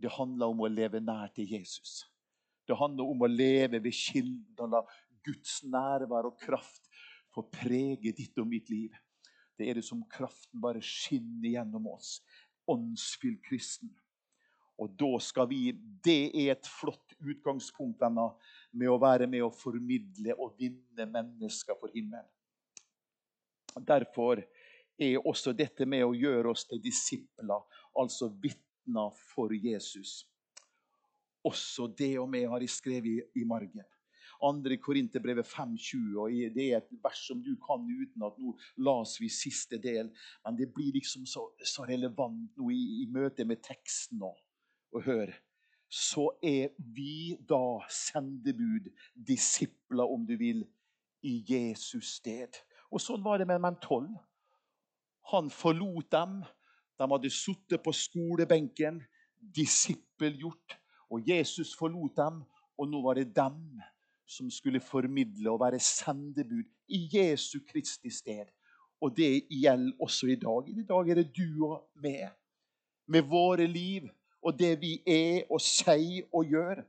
Det 0.00 0.12
handler 0.14 0.52
om 0.52 0.62
å 0.62 0.70
leve 0.70 1.00
nær 1.02 1.32
til 1.34 1.50
Jesus. 1.50 2.04
Det 2.66 2.76
handler 2.78 3.08
om 3.10 3.24
å 3.24 3.28
leve 3.28 3.80
ved 3.82 3.96
kilden 3.96 4.62
og 4.62 4.76
la 4.76 4.82
Guds 5.26 5.58
nærvær 5.68 6.28
og 6.30 6.38
kraft 6.40 6.86
få 7.34 7.44
prege 7.52 8.12
ditt 8.16 8.38
og 8.40 8.48
mitt 8.48 8.70
liv. 8.70 8.94
Det 9.58 9.68
er 9.68 9.78
det 9.78 9.84
som 9.84 10.02
kraften 10.08 10.62
bare 10.62 10.82
skinner 10.84 11.50
gjennom 11.50 11.90
oss. 11.92 12.20
Åndsfylt 12.70 13.42
kristen. 13.44 13.90
Og 14.80 14.94
da 14.96 15.10
skal 15.20 15.48
vi 15.50 15.74
Det 16.04 16.30
er 16.32 16.54
et 16.54 16.66
flott 16.66 17.16
utgangspunkt 17.20 18.00
denne, 18.00 18.30
med 18.72 18.88
å 18.88 19.00
være 19.02 19.26
med 19.28 19.42
å 19.44 19.52
formidle 19.52 20.32
og 20.38 20.54
vinne 20.56 21.06
mennesker 21.10 21.76
for 21.76 21.92
himmelen. 21.92 22.30
Derfor 23.76 24.40
er 25.00 25.26
også 25.26 25.54
dette 25.56 25.86
med 25.88 26.04
å 26.04 26.16
gjøre 26.16 26.52
oss 26.52 26.66
til 26.68 26.82
disipler, 26.82 27.62
altså 27.96 28.28
vitner 28.42 29.14
for 29.32 29.54
Jesus. 29.54 30.26
Også 31.46 31.88
det 31.96 32.18
og 32.20 32.28
meg 32.28 32.48
har 32.52 32.60
jeg 32.60 32.74
skrevet 32.74 33.38
i 33.38 33.46
margen. 33.48 33.86
2. 34.40 34.76
Korinterbrevet 34.80 35.46
5,20. 35.46 36.16
og 36.16 36.54
Det 36.54 36.66
er 36.72 36.78
et 36.78 36.92
vers 37.04 37.26
som 37.28 37.42
du 37.44 37.52
kan 37.60 37.84
uten 37.84 38.24
at 38.24 38.38
nå 38.40 38.54
las 38.86 39.18
vi 39.20 39.28
siste 39.28 39.78
del. 39.78 40.08
Men 40.44 40.56
det 40.56 40.70
blir 40.74 40.94
liksom 40.96 41.26
så, 41.28 41.50
så 41.64 41.84
relevant 41.84 42.56
nå 42.56 42.70
i, 42.72 43.04
i 43.04 43.06
møte 43.12 43.44
med 43.44 43.60
teksten 43.64 44.20
nå. 44.20 44.32
Og 44.96 45.04
hør. 45.04 45.32
Så 45.90 46.30
er 46.42 46.70
vi 46.78 47.36
da 47.48 47.80
sendebud, 47.90 48.88
disipler 49.14 50.08
om 50.08 50.24
du 50.26 50.36
vil, 50.38 50.64
i 51.20 51.42
Jesus 51.44 52.14
sted. 52.16 52.56
Og 52.88 53.02
sånn 53.02 53.20
var 53.24 53.40
det 53.40 53.48
med 53.50 53.60
menn 53.60 53.76
tolv. 53.82 54.14
Han 55.30 55.50
forlot 55.50 56.10
dem. 56.12 56.40
De 56.98 57.08
hadde 57.12 57.30
sittet 57.32 57.82
på 57.84 57.92
skolebenken, 57.92 59.00
disippelgjort. 59.56 60.76
Og 61.10 61.28
Jesus 61.28 61.74
forlot 61.78 62.16
dem, 62.16 62.42
og 62.78 62.88
nå 62.88 63.00
var 63.02 63.18
det 63.18 63.32
dem 63.36 63.80
som 64.30 64.50
skulle 64.50 64.80
formidle 64.80 65.50
og 65.50 65.60
være 65.60 65.80
sendebud 65.82 66.66
i 66.88 67.08
Jesu 67.12 67.58
Kristi 67.66 68.10
sted. 68.10 68.46
Og 69.00 69.16
det 69.16 69.46
gjelder 69.50 69.96
også 70.00 70.26
i 70.26 70.38
dag. 70.38 70.68
I 70.68 70.86
dag 70.88 71.08
er 71.08 71.20
det 71.22 71.30
du 71.36 71.66
og 71.66 71.88
meg, 72.02 72.30
med 73.06 73.26
våre 73.26 73.66
liv 73.66 74.06
og 74.42 74.58
det 74.58 74.74
vi 74.80 74.94
er 75.06 75.48
og 75.50 75.60
sier 75.60 76.28
og 76.32 76.48
gjør. 76.48 76.82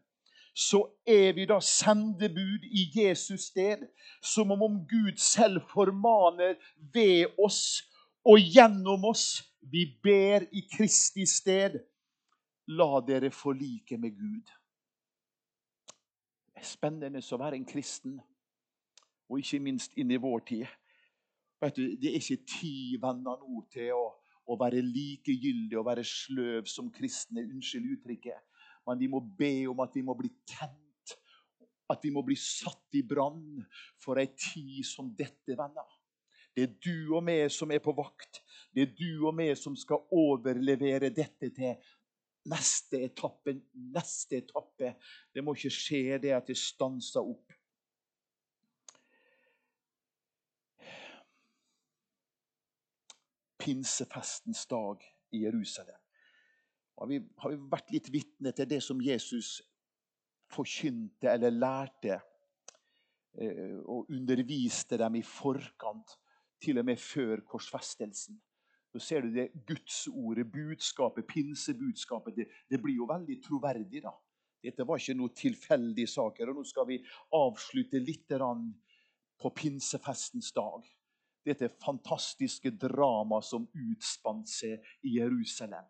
Så 0.53 0.81
er 1.07 1.31
vi 1.35 1.45
da 1.47 1.61
sendebud 1.63 2.65
i 2.67 2.87
Jesus 2.95 3.47
sted, 3.51 3.85
som 4.21 4.51
om 4.51 4.81
Gud 4.87 5.15
selv 5.17 5.63
formaner 5.71 6.57
ved 6.93 7.31
oss 7.39 7.87
og 8.25 8.39
gjennom 8.39 9.05
oss. 9.11 9.41
Vi 9.61 9.85
ber 10.03 10.47
i 10.51 10.65
Kristi 10.71 11.25
sted. 11.29 11.79
La 12.71 13.01
dere 13.03 13.31
forlike 13.33 13.97
med 13.97 14.13
Gud 14.15 14.51
Det 16.53 16.61
er 16.61 16.67
spennende 16.67 17.19
å 17.19 17.39
være 17.41 17.57
en 17.57 17.65
kristen, 17.65 18.19
og 19.27 19.41
ikke 19.41 19.59
minst 19.65 19.97
inn 19.97 20.13
i 20.13 20.19
vår 20.21 20.43
tid. 20.45 20.67
Vet 21.61 21.75
du, 21.75 21.95
Det 21.97 22.09
er 22.09 22.19
ikke 22.19 22.45
tid 22.45 22.99
venner 23.01 23.41
nå 23.41 23.63
til 23.73 23.91
å, 23.97 24.05
å 24.45 24.57
være 24.61 24.83
likegyldig 24.85 25.79
og 25.79 25.87
være 25.89 26.05
sløv 26.05 26.69
som 26.69 26.91
kristne. 26.93 27.43
Unnskyld 27.43 27.89
uttrykket. 27.97 28.45
Men 28.87 29.01
vi 29.01 29.09
må 29.09 29.21
be 29.21 29.67
om 29.69 29.81
at 29.83 29.97
vi 29.97 30.05
må 30.05 30.15
bli 30.17 30.29
tent. 30.45 31.15
At 31.89 32.05
vi 32.05 32.13
må 32.13 32.23
bli 32.25 32.37
satt 32.39 32.97
i 32.97 33.03
brann 33.03 33.61
for 34.01 34.21
ei 34.21 34.29
tid 34.37 34.85
som 34.87 35.09
dette, 35.17 35.57
venner. 35.57 36.00
Det 36.55 36.63
er 36.63 36.73
du 36.83 37.15
og 37.15 37.23
meg 37.23 37.47
som 37.53 37.71
er 37.71 37.79
på 37.83 37.93
vakt. 37.95 38.41
Det 38.75 38.83
er 38.83 38.93
du 38.95 39.27
og 39.27 39.35
meg 39.35 39.55
som 39.59 39.75
skal 39.79 40.03
overlevere 40.11 41.11
dette 41.13 41.51
til 41.55 41.75
neste 42.51 43.03
etappe, 43.05 43.55
neste 43.93 44.41
etappe. 44.41 44.95
Det 45.33 45.43
må 45.43 45.55
ikke 45.55 45.73
skje 45.73 46.19
det 46.23 46.35
at 46.35 46.47
det 46.49 46.57
stanser 46.59 47.23
opp. 47.23 47.57
Pinsefestens 53.61 54.65
dag 54.65 55.03
i 55.31 55.43
Jerusalem. 55.45 55.99
Har 56.97 57.07
vi, 57.09 57.21
har 57.37 57.53
vi 57.53 57.69
vært 57.71 57.93
litt 57.93 58.09
vitne 58.13 58.51
til 58.53 58.67
det 58.69 58.81
som 58.83 58.99
Jesus 59.01 59.59
forkynte 60.51 61.29
eller 61.31 61.53
lærte 61.53 62.17
eh, 63.39 63.77
og 63.85 64.09
underviste 64.11 64.99
dem 64.99 65.15
i 65.17 65.23
forkant, 65.25 66.17
til 66.61 66.79
og 66.81 66.85
med 66.85 66.99
før 67.01 67.43
korsfestelsen? 67.47 68.39
Så 68.91 68.99
ser 68.99 69.21
du 69.21 69.31
det 69.33 69.51
Gudsordet, 69.67 70.51
budskapet, 70.51 71.27
pinsebudskapet. 71.27 72.35
Det, 72.35 72.47
det, 72.69 72.81
blir 72.81 72.95
jo 72.95 73.07
veldig 73.07 73.37
troverdig. 73.43 74.03
da. 74.03 74.11
Dette 74.63 74.85
var 74.87 74.99
ikke 74.99 75.17
noe 75.17 75.33
tilfeldige 75.35 76.07
saker. 76.11 76.49
og 76.49 76.59
Nå 76.59 76.65
skal 76.67 76.87
vi 76.89 76.99
avslutte 77.33 78.01
litt 78.03 78.33
på 79.41 79.49
pinsefestens 79.55 80.51
dag. 80.51 80.83
Dette 81.45 81.71
fantastiske 81.81 82.69
dramaet 82.77 83.47
som 83.47 83.65
utspant 83.73 84.49
seg 84.49 84.83
i 85.07 85.17
Jerusalem. 85.17 85.87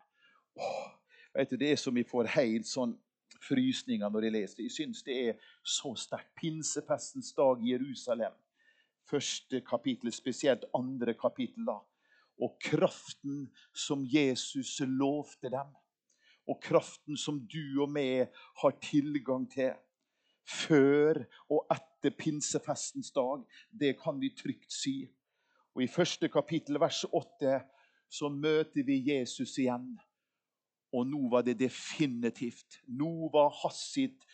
Åh, 0.56 0.86
vet 1.34 1.50
du, 1.50 1.56
Det 1.56 1.72
er 1.72 1.76
som 1.76 1.94
vi 1.94 2.04
får 2.04 2.30
helt 2.38 2.66
sånn 2.66 2.94
frysninger 3.42 4.08
når 4.08 4.28
jeg 4.28 4.32
leser 4.32 4.56
det. 4.56 4.68
Jeg 4.70 4.76
syns 4.78 5.02
det 5.02 5.18
er 5.28 5.50
så 5.64 5.94
sterkt. 5.98 6.32
Pinsefestens 6.38 7.34
dag 7.36 7.60
i 7.60 7.74
Jerusalem. 7.74 8.32
Første 9.10 9.60
kapittel, 9.60 10.12
spesielt 10.12 10.64
andre 10.74 11.14
kapittel. 11.14 11.66
da 11.66 11.80
og 12.42 12.58
kraften 12.62 13.46
som 13.74 14.04
Jesus 14.06 14.80
lovte 14.80 15.50
dem. 15.50 15.70
Og 16.48 16.58
kraften 16.62 17.16
som 17.16 17.38
du 17.46 17.82
og 17.84 17.90
meg 17.94 18.32
har 18.62 18.78
tilgang 18.82 19.46
til 19.50 19.74
før 20.42 21.22
og 21.46 21.68
etter 21.70 22.14
pinsefestens 22.18 23.12
dag. 23.14 23.44
Det 23.70 23.94
kan 24.00 24.18
vi 24.20 24.32
trygt 24.34 24.72
si. 24.74 24.96
Og 25.74 25.84
I 25.84 25.88
første 25.88 26.28
kapittel, 26.28 26.80
vers 26.80 27.04
8, 27.04 27.60
så 28.10 28.28
møter 28.28 28.82
vi 28.84 28.98
Jesus 29.12 29.54
igjen. 29.58 29.94
Og 30.92 31.06
nå 31.08 31.28
var 31.32 31.46
det 31.46 31.54
definitivt. 31.62 32.82
Nå 32.88 33.30
var 33.32 33.54
hans 33.62 33.78
sitt 33.94 34.26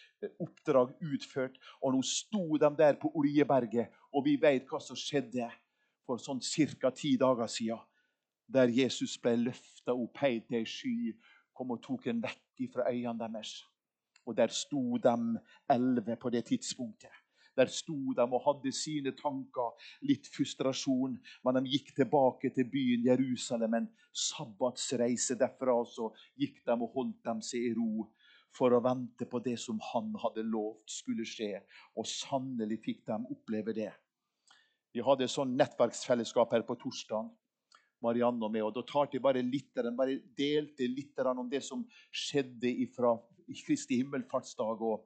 oppdrag 0.43 0.97
utført. 1.05 1.61
Og 1.85 1.95
nå 1.95 2.01
sto 2.03 2.57
de 2.59 2.71
der 2.81 2.99
på 2.99 3.13
Oljeberget, 3.15 3.93
og 4.19 4.25
vi 4.27 4.35
vet 4.43 4.67
hva 4.67 4.81
som 4.83 4.99
skjedde 4.99 5.47
for 6.03 6.19
sånn 6.19 6.41
ca. 6.43 6.91
ti 6.91 7.15
dager 7.21 7.47
siden 7.47 7.85
der 8.49 8.73
Jesus 8.73 9.19
ble 9.21 9.37
løfta 9.37 9.93
opp 9.93 10.19
helt 10.25 10.49
til 10.49 10.59
ei 10.59 10.67
sky, 10.67 11.13
kom 11.53 11.75
og 11.75 11.83
tok 11.85 12.09
en 12.09 12.23
vekk 12.25 12.65
fra 12.73 12.89
øynene 12.89 13.21
deres. 13.21 13.59
Og 14.25 14.37
der 14.37 14.49
sto 14.49 14.97
de 14.97 15.15
elleve 15.71 16.17
på 16.17 16.31
det 16.33 16.47
tidspunktet. 16.49 17.13
Der 17.59 17.69
sto 17.69 18.15
de 18.15 18.23
og 18.25 18.43
hadde 18.45 18.73
sine 18.73 19.13
tanker, 19.19 19.75
litt 20.07 20.29
frustrasjon. 20.33 21.17
Men 21.45 21.59
de 21.59 21.73
gikk 21.75 21.95
tilbake 21.97 22.53
til 22.55 22.69
byen 22.71 23.05
Jerusalem, 23.05 23.75
en 23.75 23.89
sabbatsreise 24.15 25.37
derfra. 25.41 25.77
Så 25.85 26.13
gikk 26.39 26.63
de 26.65 26.77
og 26.77 26.93
holdt 26.95 27.21
dem 27.27 27.43
seg 27.45 27.71
i 27.71 27.75
ro 27.77 28.07
for 28.55 28.73
å 28.73 28.83
vente 28.85 29.27
på 29.29 29.43
det 29.45 29.59
som 29.61 29.81
han 29.93 30.15
hadde 30.23 30.47
lovt 30.47 31.01
skulle 31.01 31.27
skje. 31.29 31.59
Og 31.99 32.07
sannelig 32.09 32.81
fikk 32.87 33.05
de 33.11 33.19
oppleve 33.35 33.75
det. 33.77 33.91
Vi 34.95 35.05
hadde 35.05 35.27
et 35.27 35.33
sånn 35.33 35.57
nettverksfellesskap 35.59 36.55
her 36.55 36.65
på 36.67 36.79
torsdag. 36.81 37.29
Marianne 38.05 38.47
og 38.47 38.53
meg. 38.55 38.65
og 38.65 38.75
Da 38.77 38.85
talte 38.87 39.17
de 39.17 39.23
bare 39.23 39.43
litt, 39.43 39.73
bare 39.75 40.21
delte 40.39 40.87
litt 40.89 41.19
om 41.27 41.49
det 41.51 41.63
som 41.65 41.85
skjedde 42.11 42.73
fra 42.95 43.17
Kristi 43.67 43.99
himmelfartsdag 44.03 44.83
og, 44.87 45.05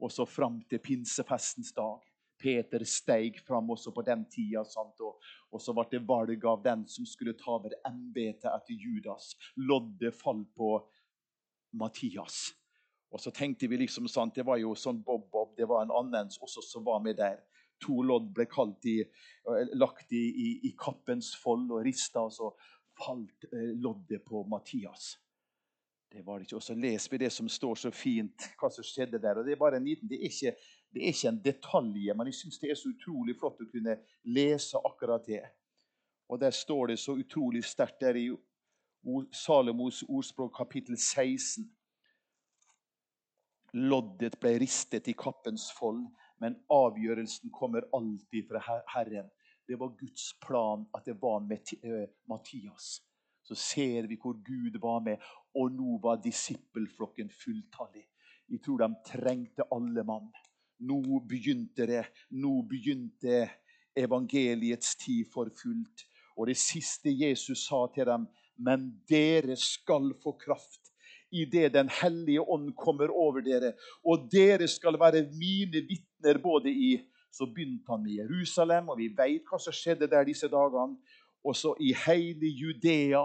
og 0.00 0.12
så 0.12 0.26
fram 0.26 0.60
til 0.68 0.82
pinsefestens 0.82 1.72
dag. 1.76 2.02
Peter 2.38 2.84
steig 2.86 3.40
fram 3.46 3.70
også 3.70 3.90
på 3.94 4.04
den 4.06 4.24
tida. 4.30 4.62
Sant? 4.64 5.00
Og, 5.00 5.18
og, 5.50 5.60
så 5.62 5.74
ble 5.74 5.86
det 5.90 6.04
valg 6.06 6.44
av 6.46 6.62
den 6.62 6.86
som 6.90 7.06
skulle 7.06 7.34
ta 7.38 7.56
over 7.56 7.74
embetet 7.88 8.46
etter 8.52 8.78
Judas. 8.78 9.32
Loddet 9.56 10.14
falt 10.14 10.50
på 10.54 10.76
Mattias. 11.78 12.52
Og 13.10 13.20
så 13.22 13.32
tenkte 13.34 13.66
vi 13.66 13.80
liksom 13.80 14.06
sant, 14.08 14.34
Det 14.36 14.44
var 14.44 14.58
jo 14.60 14.74
sånn 14.76 15.00
Bob-Bob, 15.02 15.56
det 15.56 15.66
var 15.66 15.82
en 15.82 15.94
annen 15.96 16.28
også 16.28 16.62
som 16.62 16.84
var 16.84 17.00
med 17.00 17.16
der 17.16 17.40
to 17.80 18.02
lodd 18.02 18.32
ble 18.34 18.46
i, 18.84 18.96
lagt 19.74 20.12
i, 20.12 20.24
i, 20.28 20.48
i, 20.68 20.74
kappens 20.78 21.34
fold 21.36 21.70
og 21.70 21.84
rista, 21.86 22.24
og 22.24 22.32
så 22.32 22.50
falt 22.98 23.48
eh, 23.52 23.72
loddet 23.78 24.24
på 24.26 24.42
Mathias. 24.50 25.16
Det 26.08 26.24
var 26.24 26.38
det 26.38 26.48
ikke. 26.48 26.56
Og 26.56 26.64
så 26.64 26.74
leser 26.74 27.12
vi 27.12 27.20
det 27.24 27.30
som 27.32 27.48
står 27.48 27.74
så 27.84 27.90
fint, 27.92 28.48
hva 28.58 28.70
som 28.72 28.86
skjedde 28.86 29.20
der. 29.20 29.38
og 29.38 29.44
Det 29.44 29.54
er 29.54 29.60
bare 29.60 29.76
en 29.76 29.84
liten, 29.84 30.08
det 30.08 30.18
er 30.18 30.30
ikke, 30.30 30.56
Det 30.88 31.02
er 31.02 31.12
ikke 31.12 31.28
en 31.28 31.42
detalj, 31.44 32.12
men 32.16 32.26
jeg 32.30 32.34
syns 32.34 32.58
det 32.58 32.70
er 32.70 32.76
så 32.80 32.88
utrolig 32.88 33.34
flott 33.36 33.58
å 33.60 33.66
kunne 33.68 33.98
lese 34.24 34.80
akkurat 34.80 35.26
det. 35.26 35.42
Og 36.32 36.40
der 36.40 36.50
står 36.50 36.86
det 36.86 36.98
så 36.98 37.12
utrolig 37.12 37.60
sterkt 37.64 38.00
der 38.00 38.16
i 38.16 38.30
Salomos 39.32 40.02
ordspråk 40.08 40.56
kapittel 40.56 40.96
16. 40.96 41.68
Loddet 43.74 44.38
ble 44.40 44.54
ristet 44.62 45.08
i 45.08 45.16
kappens 45.16 45.68
fold, 45.76 46.06
men 46.40 46.56
avgjørelsen 46.72 47.50
kommer 47.54 47.86
alltid 47.96 48.48
fra 48.48 48.62
Herren. 48.94 49.30
Det 49.68 49.76
var 49.76 49.96
Guds 49.98 50.32
plan 50.40 50.86
at 50.96 51.04
det 51.04 51.18
var 51.20 51.40
med 51.44 51.72
eh, 51.82 52.08
Mattias. 52.28 53.02
Så 53.42 53.54
ser 53.54 54.06
vi 54.08 54.18
hvor 54.20 54.36
Gud 54.44 54.78
var 54.80 55.00
med, 55.00 55.16
og 55.54 55.72
nå 55.72 55.98
var 56.02 56.20
disippelflokken 56.24 57.30
fulltallig. 57.32 58.04
Jeg 58.48 58.62
tror 58.64 58.84
de 58.84 58.88
trengte 59.04 59.66
alle 59.72 60.04
mann. 60.04 60.28
Nå 60.88 61.20
begynte 61.28 61.86
det. 61.88 62.04
Nå 62.30 62.62
begynte 62.68 63.48
evangeliets 63.96 64.96
tid 64.96 65.28
for 65.32 65.50
fullt. 65.62 66.04
Og 66.36 66.46
det 66.46 66.56
siste 66.60 67.10
Jesus 67.12 67.66
sa 67.66 67.86
til 67.94 68.06
dem, 68.06 68.28
men 68.56 68.90
dere 69.10 69.56
skal 69.58 70.12
få 70.22 70.36
kraft 70.38 70.87
idet 71.30 71.72
Den 71.72 71.88
hellige 71.88 72.40
ånd 72.40 72.74
kommer 72.76 73.10
over 73.10 73.40
dere. 73.40 73.72
Og 74.04 74.28
dere 74.32 74.68
skal 74.68 74.98
være 75.00 75.26
mine 75.36 75.84
vitner 75.88 76.38
både 76.42 76.70
i 76.70 76.98
Så 77.32 77.46
begynte 77.46 77.92
han 77.92 78.02
med 78.02 78.12
Jerusalem, 78.16 78.88
og 78.88 78.96
vi 78.98 79.10
vet 79.12 79.44
hva 79.46 79.58
som 79.60 79.72
skjedde 79.76 80.08
der 80.08 80.24
disse 80.24 80.48
dagene. 80.48 80.96
Og 81.44 81.54
så 81.56 81.74
i 81.80 81.92
hele 82.06 82.48
Judea 82.48 83.20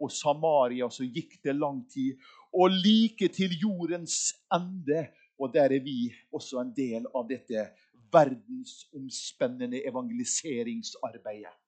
og 0.00 0.12
Samaria 0.14 0.86
så 0.88 1.04
gikk 1.04 1.40
det 1.44 1.56
lang 1.58 1.82
tid. 1.90 2.14
Og 2.54 2.70
like 2.70 3.28
til 3.28 3.50
jordens 3.58 4.32
ende. 4.54 5.08
Og 5.38 5.50
der 5.54 5.74
er 5.74 5.82
vi 5.82 6.12
også 6.32 6.60
en 6.62 6.70
del 6.76 7.10
av 7.14 7.26
dette 7.28 7.66
verdensomspennende 8.12 9.82
evangeliseringsarbeidet 9.88 11.58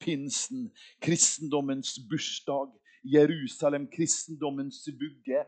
pinsen, 0.00 0.70
kristendommens 1.00 1.98
bursdag. 2.10 2.70
Jerusalem, 3.12 3.86
kristendommens 3.92 4.82
vugge. 5.00 5.44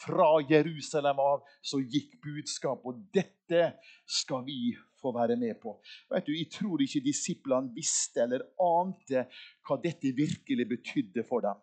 Fra 0.00 0.30
Jerusalem 0.48 1.20
av 1.22 1.44
så 1.62 1.80
gikk 1.80 2.18
budskapet. 2.24 2.86
Og 2.90 3.04
dette 3.14 3.70
skal 4.06 4.44
vi 4.46 4.74
få 5.00 5.12
være 5.16 5.36
med 5.36 5.60
på. 5.62 5.76
Vet 6.10 6.26
du, 6.26 6.32
Jeg 6.32 6.50
tror 6.50 6.82
ikke 6.82 7.04
disiplene 7.04 7.74
visste 7.74 8.24
eller 8.24 8.46
ante 8.60 9.26
hva 9.66 9.78
dette 9.82 10.14
virkelig 10.16 10.68
betydde 10.68 11.24
for 11.28 11.44
dem. 11.44 11.60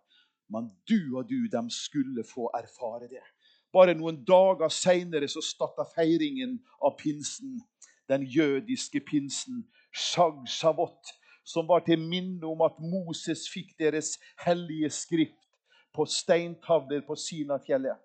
Men 0.51 0.67
du 0.89 1.17
og 1.17 1.29
du, 1.29 1.47
de 1.47 1.63
skulle 1.69 2.23
få 2.27 2.49
erfare 2.53 3.07
det. 3.07 3.23
Bare 3.71 3.95
noen 3.95 4.19
dager 4.27 4.69
seinere 4.69 5.29
starta 5.31 5.85
feiringen 5.95 6.59
av 6.83 6.97
pinsen. 6.99 7.61
Den 8.11 8.25
jødiske 8.27 8.99
pinsen. 9.07 9.63
Shag 9.91 10.47
Shavot 10.47 11.20
som 11.43 11.67
var 11.67 11.83
til 11.85 11.99
minne 11.99 12.45
om 12.47 12.61
at 12.65 12.79
Moses 12.79 13.47
fikk 13.49 13.73
deres 13.79 14.17
hellige 14.45 14.89
skrift 14.89 15.37
på 15.95 16.05
steintavler 16.05 17.03
på 17.07 17.15
Sinafjellet. 17.15 17.97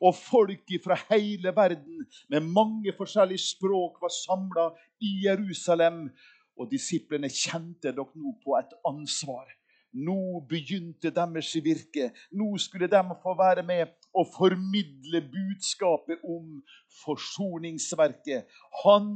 Og 0.00 0.14
folk 0.16 0.70
fra 0.84 0.96
hele 1.10 1.52
verden 1.56 2.06
med 2.30 2.40
mange 2.40 2.92
forskjellige 2.96 3.38
språk 3.38 4.00
var 4.02 4.12
samla 4.14 4.70
i 5.00 5.26
Jerusalem. 5.26 6.08
Og 6.56 6.70
disiplene 6.70 7.28
kjente 7.28 7.90
dere 7.90 8.06
nå 8.14 8.36
på 8.44 8.54
et 8.58 8.74
ansvar. 8.86 9.48
Nå 9.94 10.40
begynte 10.50 11.10
deres 11.14 11.52
virke. 11.62 12.10
Nå 12.34 12.56
skulle 12.58 12.88
de 12.90 13.02
få 13.22 13.34
være 13.38 13.62
med 13.66 13.90
og 14.14 14.30
formidle 14.36 15.20
budskapet 15.34 16.22
om 16.24 16.62
forsoningsverket. 17.04 18.46
Han 18.84 19.10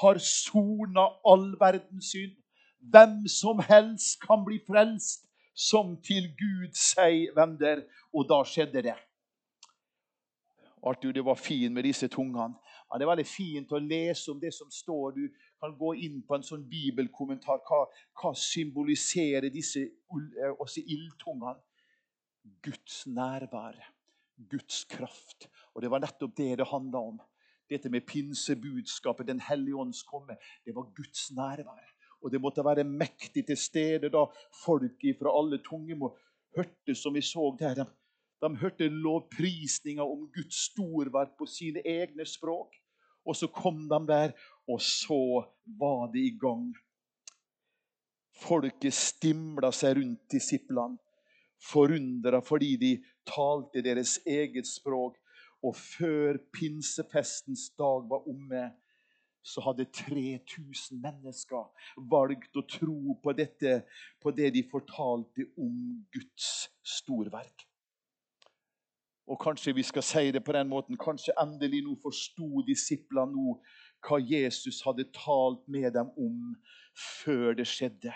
har 0.00 0.20
sona 0.20 1.08
all 1.24 1.52
verdens 1.60 2.12
synd. 2.12 2.36
Hvem 2.82 3.28
som 3.30 3.60
helst 3.68 4.18
kan 4.26 4.42
bli 4.44 4.58
frelst 4.66 5.28
som 5.54 5.96
til 6.02 6.30
Gud 6.38 6.74
seg 6.76 7.32
vender. 7.36 7.84
Og 8.12 8.28
da 8.28 8.42
skjedde 8.46 8.84
det. 8.88 8.96
Arthur, 10.82 11.12
det 11.12 11.24
var 11.24 11.38
fint 11.38 11.74
med 11.74 11.86
disse 11.86 12.08
tungene. 12.10 12.58
Ja, 12.90 12.98
det 12.98 13.06
er 13.06 13.12
veldig 13.12 13.28
fint 13.28 13.72
å 13.72 13.80
lese 13.80 14.32
om 14.32 14.40
det 14.42 14.50
som 14.54 14.70
står. 14.70 15.14
Du 15.14 15.28
kan 15.62 15.76
gå 15.78 15.94
inn 16.04 16.20
på 16.26 16.36
en 16.36 16.44
sånn 16.44 16.64
bibelkommentar. 16.68 17.62
Hva, 17.68 17.84
hva 18.18 18.32
symboliserer 18.36 19.48
disse 19.52 19.84
eh, 19.86 20.80
ildtungene? 20.82 21.54
Guds 22.66 23.04
nærvær, 23.06 23.78
Guds 24.50 24.82
kraft. 24.90 25.46
Og 25.72 25.84
det 25.84 25.92
var 25.92 26.02
nettopp 26.02 26.34
det 26.36 26.56
det 26.58 26.66
handla 26.72 27.04
om. 27.12 27.20
Dette 27.70 27.88
med 27.88 28.02
pinsebudskapet, 28.04 29.26
Den 29.30 29.40
hellige 29.40 29.78
ånds 29.78 30.02
komme, 30.02 30.36
det 30.66 30.74
var 30.74 30.90
Guds 30.96 31.30
nærvær. 31.30 31.91
Og 32.22 32.30
det 32.30 32.40
måtte 32.40 32.64
være 32.64 32.84
mektig 32.86 33.46
til 33.46 33.58
stede 33.58 34.10
da 34.12 34.26
folk 34.64 35.02
fra 35.18 35.34
alle 35.38 35.58
tungemål 35.64 36.14
hørte, 36.56 36.94
som 36.94 37.14
vi 37.14 37.22
så 37.22 37.50
der. 37.58 37.74
De, 37.74 37.86
de 38.42 38.56
hørte 38.62 38.88
lovprisninger 38.88 40.04
om 40.04 40.28
Guds 40.34 40.64
storverk 40.70 41.36
på 41.38 41.46
sine 41.46 41.82
egne 41.86 42.26
språk. 42.26 42.78
Og 43.26 43.36
så 43.36 43.46
kom 43.46 43.88
de 43.88 44.00
der, 44.08 44.32
og 44.68 44.80
så 44.82 45.44
var 45.78 46.10
det 46.12 46.24
i 46.26 46.36
gang. 46.38 46.72
Folket 48.42 48.94
stimla 48.94 49.70
seg 49.74 50.00
rundt 50.00 50.22
disiplene, 50.32 50.98
forundra 51.62 52.40
fordi 52.42 52.72
de 52.80 52.92
talte 53.28 53.84
deres 53.84 54.16
eget 54.26 54.66
språk. 54.66 55.18
Og 55.62 55.76
før 55.78 56.40
pinsefestens 56.50 57.68
dag 57.78 58.08
var 58.10 58.26
omme, 58.26 58.64
så 59.42 59.62
hadde 59.66 59.88
3000 59.90 61.00
mennesker 61.02 61.66
valgt 62.10 62.56
å 62.56 62.64
tro 62.68 63.16
på 63.22 63.34
dette, 63.36 63.82
på 64.22 64.30
det 64.30 64.52
de 64.54 64.62
fortalte 64.70 65.48
om 65.58 65.76
Guds 66.14 66.48
storverk. 66.86 67.66
Og 69.30 69.38
kanskje 69.40 69.74
vi 69.74 69.84
skal 69.86 70.02
si 70.02 70.30
det 70.34 70.42
på 70.44 70.54
den 70.54 70.68
måten, 70.70 70.98
kanskje 70.98 71.34
endelig 71.40 71.82
nå 71.86 71.94
forsto 72.02 72.64
disiplene 72.66 73.32
nå 73.32 73.56
hva 74.02 74.18
Jesus 74.18 74.82
hadde 74.82 75.06
talt 75.14 75.62
med 75.70 75.92
dem 75.94 76.10
om 76.18 76.54
før 77.22 77.54
det 77.58 77.68
skjedde. 77.70 78.14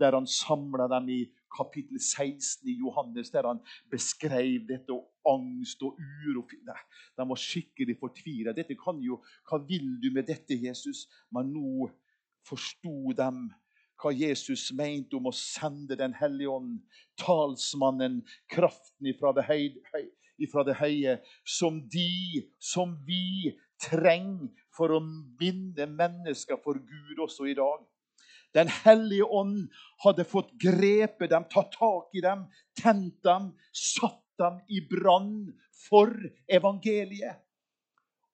Der 0.00 0.16
han 0.16 0.26
samla 0.28 0.88
dem 0.92 1.10
i 1.12 1.20
kapittel 1.56 2.00
16 2.00 2.68
i 2.68 2.76
Johannes, 2.80 3.30
der 3.32 3.48
han 3.48 3.60
beskrev 3.90 4.66
dette 4.68 4.94
og 4.94 5.08
angst 5.26 5.82
og 5.86 5.98
uro. 5.98 6.44
De 6.46 7.28
var 7.28 7.40
skikkelig 7.40 7.98
fortvila. 8.00 8.54
Dette 8.56 8.76
kan 8.78 9.00
jo, 9.02 9.20
Hva 9.48 9.60
vil 9.68 9.96
du 10.02 10.10
med 10.14 10.28
dette, 10.28 10.54
Jesus? 10.54 11.06
Men 11.32 11.52
nå 11.54 11.88
forsto 12.46 13.14
de 13.16 13.30
hva 13.96 14.12
Jesus 14.12 14.68
mente 14.76 15.16
om 15.16 15.30
å 15.30 15.34
sende 15.34 15.96
Den 15.96 16.14
hellige 16.18 16.52
ånd, 16.52 16.80
talsmannen, 17.16 18.20
kraften 18.52 19.08
ifra 19.08 19.32
det, 19.32 19.46
høy, 19.48 20.04
ifra 20.36 20.64
det 20.68 20.76
høye, 20.76 21.16
som 21.48 21.80
de, 21.88 22.44
som 22.60 22.92
vi, 23.08 23.56
trenger 23.76 24.48
for 24.72 24.92
å 24.94 25.02
vinne 25.40 25.84
mennesker 25.90 26.60
for 26.64 26.78
Gud 26.80 27.20
også 27.20 27.48
i 27.50 27.56
dag. 27.56 27.82
Den 28.56 28.70
hellige 28.72 29.24
ånd 29.24 29.66
hadde 30.04 30.24
fått 30.24 30.54
grepet 30.60 31.30
dem, 31.30 31.44
tatt 31.52 31.74
tak 31.76 32.14
i 32.16 32.22
dem, 32.24 32.46
tent 32.80 33.18
dem, 33.26 33.50
satt 33.72 34.22
dem 34.40 34.60
i 34.72 34.80
brann 34.88 35.50
for 35.86 36.12
evangeliet. 36.48 37.42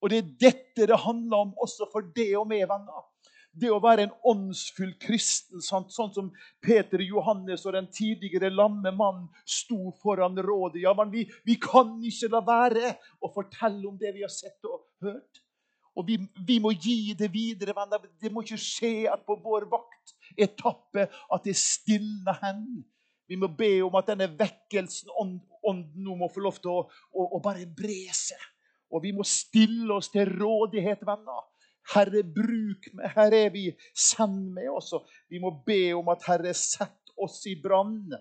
Og 0.02 0.10
Det 0.10 0.18
er 0.18 0.30
dette 0.40 0.86
det 0.90 0.98
handler 0.98 1.46
om 1.46 1.56
også 1.62 1.86
for 1.92 2.06
det 2.14 2.32
og 2.38 2.48
meg, 2.50 2.66
venner. 2.70 3.08
Det 3.52 3.68
å 3.68 3.82
være 3.84 4.06
en 4.06 4.14
åndsfull 4.30 4.94
kristen, 5.02 5.60
sånn, 5.60 5.84
sånn 5.92 6.12
som 6.14 6.30
Peter 6.64 7.02
Johannes 7.04 7.66
og 7.68 7.76
den 7.76 7.90
tidligere 7.92 8.48
lamme 8.50 8.94
mannen 8.96 9.28
sto 9.44 9.92
foran 10.02 10.40
rådet. 10.40 10.80
Ja, 10.86 10.94
men 10.96 11.12
vi, 11.12 11.26
vi 11.44 11.58
kan 11.60 11.98
ikke 12.00 12.32
la 12.32 12.40
være 12.46 12.94
å 13.20 13.30
fortelle 13.34 13.84
om 13.90 13.98
det 14.00 14.14
vi 14.16 14.24
har 14.24 14.32
sett 14.32 14.64
og 14.64 14.86
hørt. 15.04 15.41
Og 15.96 16.06
vi, 16.08 16.16
vi, 16.46 16.58
må 16.62 16.72
gi 16.72 17.12
det 17.18 17.28
videre. 17.32 17.74
venner. 17.76 18.00
Det 18.20 18.32
må 18.32 18.42
ikke 18.42 18.60
skje 18.60 18.94
at 19.12 19.26
på 19.26 19.36
vår 19.44 19.68
vakt 19.70 20.14
etappe 20.40 21.08
at 21.08 21.44
det 21.44 21.56
stilner 21.58 22.38
hen. 22.42 22.64
Vi 23.28 23.36
må 23.36 23.48
be 23.56 23.80
om 23.84 23.94
at 23.96 24.08
denne 24.10 24.28
vekkelsen, 24.38 25.12
ånden 25.12 26.04
nå 26.04 26.16
må 26.20 26.28
få 26.32 26.42
lov 26.44 26.58
til 26.60 26.72
å, 26.72 26.80
å, 27.12 27.28
å 27.36 27.40
bare 27.44 27.68
bre 27.68 28.08
seg. 28.16 28.40
Og 28.92 29.04
vi 29.04 29.12
må 29.16 29.24
stille 29.24 29.88
oss 29.94 30.10
til 30.12 30.28
rådighet, 30.28 31.04
venner. 31.08 31.46
Herre, 31.94 32.22
bruk 32.22 32.90
meg. 32.94 33.12
Her 33.16 33.34
er 33.36 33.52
vi. 33.54 33.70
Send 33.96 34.52
meg 34.56 34.68
også. 34.70 35.02
Vi 35.32 35.40
må 35.42 35.54
be 35.66 35.94
om 35.96 36.12
at 36.12 36.24
Herre, 36.28 36.52
sett 36.56 37.14
oss 37.16 37.40
i 37.50 37.56
brann. 37.60 38.12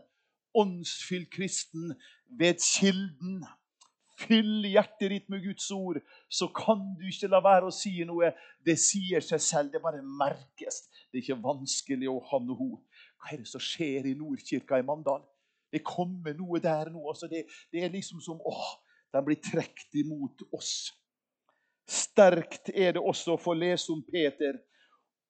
Åndsfyll 0.57 1.27
kristen 1.31 1.93
ved 2.39 2.60
kilden. 2.63 3.41
Fyll 4.21 4.65
hjertet 4.67 5.12
ditt 5.13 5.29
med 5.31 5.43
Guds 5.45 5.69
ord, 5.73 5.99
så 6.29 6.47
kan 6.53 6.81
du 6.99 7.07
ikke 7.10 7.29
la 7.31 7.41
være 7.43 7.69
å 7.69 7.75
si 7.75 7.93
noe. 8.07 8.31
Det 8.65 8.77
sier 8.79 9.23
seg 9.25 9.41
selv. 9.43 9.73
Det 9.73 9.81
bare 9.84 10.03
merkes. 10.05 10.84
Det 11.10 11.19
er 11.19 11.23
ikke 11.25 11.41
vanskelig 11.43 12.10
å 12.12 12.19
ha 12.31 12.41
noe. 12.45 12.81
Hva 13.21 13.34
er 13.34 13.43
det 13.43 13.51
som 13.51 13.63
skjer 13.63 14.10
i 14.10 14.15
Nordkirka 14.17 14.79
i 14.81 14.86
Mandal? 14.86 15.23
Det 15.71 15.84
kommer 15.88 16.36
noe 16.36 16.60
der 16.63 16.91
nå. 16.91 17.03
Altså 17.10 17.29
det, 17.31 17.45
det, 17.71 17.86
er 17.86 17.93
liksom 17.93 18.21
som 18.23 18.41
åh, 18.45 18.73
de 19.13 19.23
blir 19.25 19.39
trukket 19.43 20.01
imot 20.03 20.43
oss. 20.51 20.91
Sterkt 21.88 22.71
er 22.73 22.95
det 22.95 23.03
også 23.03 23.36
å 23.36 23.41
få 23.41 23.55
lese 23.57 23.91
om 23.93 24.03
Peter, 24.07 24.60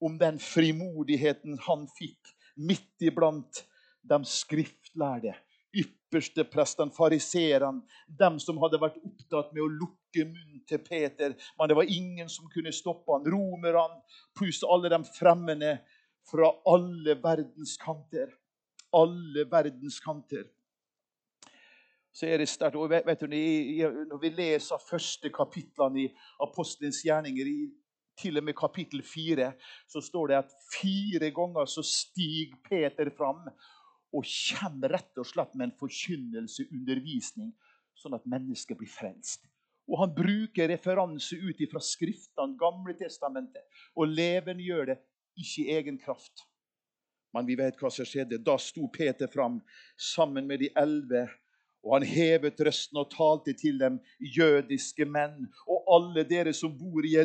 om 0.01 0.17
den 0.17 0.39
frimodigheten 0.41 1.60
han 1.67 1.86
fikk 1.97 2.34
midt 2.58 3.06
iblant 3.06 3.62
de 4.01 4.17
skriftlærde, 4.25 5.34
ypperste 5.78 6.44
presten, 6.44 6.92
fariseeren, 6.92 7.82
dem 8.08 8.40
som 8.40 8.60
hadde 8.64 8.80
vært 8.82 9.00
opptatt 9.00 9.54
med 9.56 9.64
å 9.64 9.72
lukke 9.72 10.26
munnen 10.28 10.64
til 10.68 10.82
Peter. 10.84 11.36
Men 11.58 11.72
det 11.72 11.78
var 11.80 11.92
ingen 11.92 12.30
som 12.30 12.50
kunne 12.52 12.74
stoppe 12.76 13.16
han. 13.16 13.28
Romerne 13.32 14.02
pluss 14.38 14.64
alle 14.68 14.92
de 14.92 15.02
fremmede 15.16 15.78
fra 16.32 16.52
alle 16.70 17.16
verdens 17.24 17.78
kanter. 17.82 18.34
Alle 18.92 19.46
verdens 19.52 20.00
kanter. 20.04 20.50
Så 22.12 22.28
er 22.28 22.42
det 22.42 22.50
sterkt. 22.52 22.76
Og 22.76 22.92
vet 22.92 23.24
du, 23.24 23.28
Når 23.28 24.20
vi 24.20 24.30
leser 24.36 24.84
første 24.90 25.30
kapitlene 25.32 26.02
i 26.04 26.10
Apostelens 26.44 27.06
gjerninger, 27.06 27.48
i 27.48 27.70
til 28.22 28.38
og 28.38 28.44
med 28.44 28.58
kapittel 28.58 29.02
fire, 29.04 29.54
så 29.88 30.02
står 30.04 30.28
det 30.28 30.38
at 30.42 30.56
fire 30.74 31.32
ganger 31.32 31.66
så 31.66 31.84
stiger 31.86 32.58
Peter 32.68 33.10
fram 33.18 33.48
og 34.12 34.28
kommer 34.28 34.91
rett 34.97 35.19
og 35.21 35.28
slett 35.28 35.56
med 35.56 35.69
en 35.69 35.78
forkynnelse, 35.80 36.67
undervisning, 36.71 37.52
sånn 37.95 38.17
at 38.17 38.28
mennesket 38.30 38.80
blir 38.80 38.91
frelst. 38.91 39.45
Og 39.91 40.00
Han 40.00 40.13
bruker 40.15 40.69
referanse 40.71 41.36
ut 41.36 41.60
fra 41.71 41.82
Skriftene, 41.84 42.58
Gamle 42.60 42.95
testamentet, 43.00 43.63
og 43.95 44.12
levendegjør 44.12 44.93
det 44.93 44.97
ikke 45.39 45.63
i 45.63 45.76
egen 45.78 46.00
kraft. 46.00 46.45
Men 47.34 47.47
vi 47.47 47.56
vet 47.60 47.80
hva 47.80 47.91
som 47.91 48.08
skjedde. 48.08 48.41
Da 48.43 48.58
sto 48.60 48.89
Peter 48.91 49.30
fram 49.32 49.62
sammen 49.95 50.47
med 50.47 50.60
de 50.63 50.71
elleve. 50.76 51.30
Og 51.82 51.95
han 51.95 52.06
hevet 52.06 52.60
røsten 52.62 53.00
og 53.02 53.10
talte 53.10 53.56
til 53.58 53.80
dem, 53.82 53.95
jødiske 54.19 55.08
menn, 55.10 55.47
og 55.65 55.88
alle 55.95 56.28
dere 56.30 56.54
som 56.54 56.76
bor 56.78 57.02
i 57.08 57.15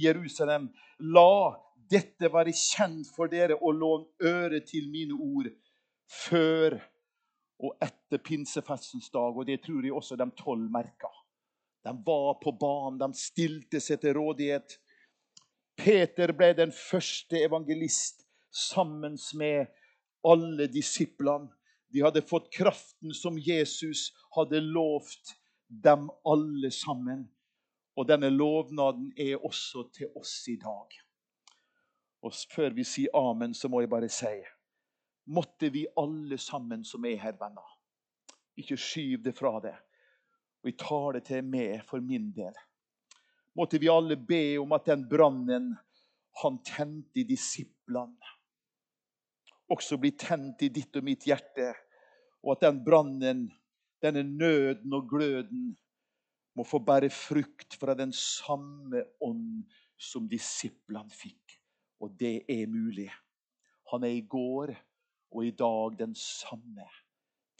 Jerusalem. 0.00 0.70
La 1.12 1.58
dette 1.90 2.30
være 2.32 2.54
kjent 2.54 3.10
for 3.12 3.28
dere, 3.28 3.58
og 3.60 3.76
lån 3.76 4.06
øre 4.30 4.62
til 4.64 4.88
mine 4.88 5.18
ord 5.18 5.50
før 6.10 6.76
og 7.60 7.76
etter 7.84 8.22
pinsefestens 8.24 9.10
dag. 9.12 9.36
Og 9.36 9.46
det 9.46 9.60
tror 9.64 9.84
jeg 9.84 9.94
også 9.94 10.18
de 10.18 10.28
tolv 10.38 10.70
merka. 10.72 11.10
De 11.84 11.92
var 12.06 12.36
på 12.42 12.52
banen, 12.60 13.00
de 13.00 13.16
stilte 13.16 13.80
seg 13.80 14.02
til 14.02 14.16
rådighet. 14.18 14.76
Peter 15.80 16.32
ble 16.36 16.52
den 16.56 16.72
første 16.76 17.40
evangelist 17.40 18.26
sammen 18.52 19.16
med 19.38 19.70
alle 20.26 20.68
disiplene. 20.68 21.48
De 21.90 22.04
hadde 22.04 22.22
fått 22.22 22.50
kraften 22.54 23.14
som 23.16 23.38
Jesus 23.40 24.10
hadde 24.36 24.60
lovt 24.62 25.34
dem 25.68 26.10
alle 26.28 26.70
sammen. 26.74 27.24
Og 27.98 28.06
denne 28.06 28.30
lovnaden 28.30 29.10
er 29.18 29.40
også 29.40 29.88
til 29.96 30.12
oss 30.16 30.36
i 30.48 30.58
dag. 30.60 31.00
Og 32.22 32.36
før 32.52 32.76
vi 32.76 32.84
sier 32.84 33.16
amen, 33.16 33.54
så 33.56 33.68
må 33.68 33.80
jeg 33.80 33.90
bare 33.90 34.10
si 34.12 34.36
måtte 35.30 35.70
vi 35.70 35.86
alle 35.96 36.38
sammen 36.38 36.82
som 36.84 37.04
er 37.06 37.20
her, 37.22 37.36
venner, 37.38 37.76
ikke 38.58 38.78
skyve 38.78 39.22
det 39.28 39.34
fra 39.38 39.54
deg. 39.62 39.76
Og 40.60 40.72
jeg 40.72 40.78
tar 40.82 41.16
det 41.16 41.22
til 41.28 41.46
meg 41.46 41.84
for 41.88 42.02
min 42.04 42.28
del. 42.36 42.56
Måtte 43.56 43.80
vi 43.80 43.90
alle 43.90 44.18
be 44.18 44.58
om 44.60 44.74
at 44.76 44.90
den 44.90 45.06
brannen 45.08 45.72
han 46.42 46.58
tente 46.66 47.22
i 47.22 47.26
disiplene, 47.28 48.36
også 49.70 50.00
blir 50.02 50.16
tent 50.18 50.62
i 50.66 50.70
ditt 50.74 50.96
og 50.98 51.06
mitt 51.06 51.26
hjerte. 51.28 51.70
Og 52.42 52.56
at 52.56 52.64
den 52.64 52.80
brannen, 52.82 53.44
denne 54.02 54.24
nøden 54.26 54.94
og 54.96 55.06
gløden, 55.10 55.68
må 56.58 56.64
få 56.66 56.80
bære 56.82 57.10
frukt 57.14 57.76
fra 57.78 57.94
den 57.94 58.10
samme 58.16 59.04
ånd 59.22 59.62
som 59.94 60.26
disiplene 60.28 61.14
fikk. 61.14 61.54
Og 62.02 62.16
det 62.18 62.40
er 62.50 62.66
mulig. 62.66 63.10
Han 63.92 64.02
er 64.08 64.16
i 64.16 64.24
går 64.26 64.74
og 65.30 65.46
i 65.46 65.50
dag 65.50 65.98
den 65.98 66.14
samme. 66.14 66.86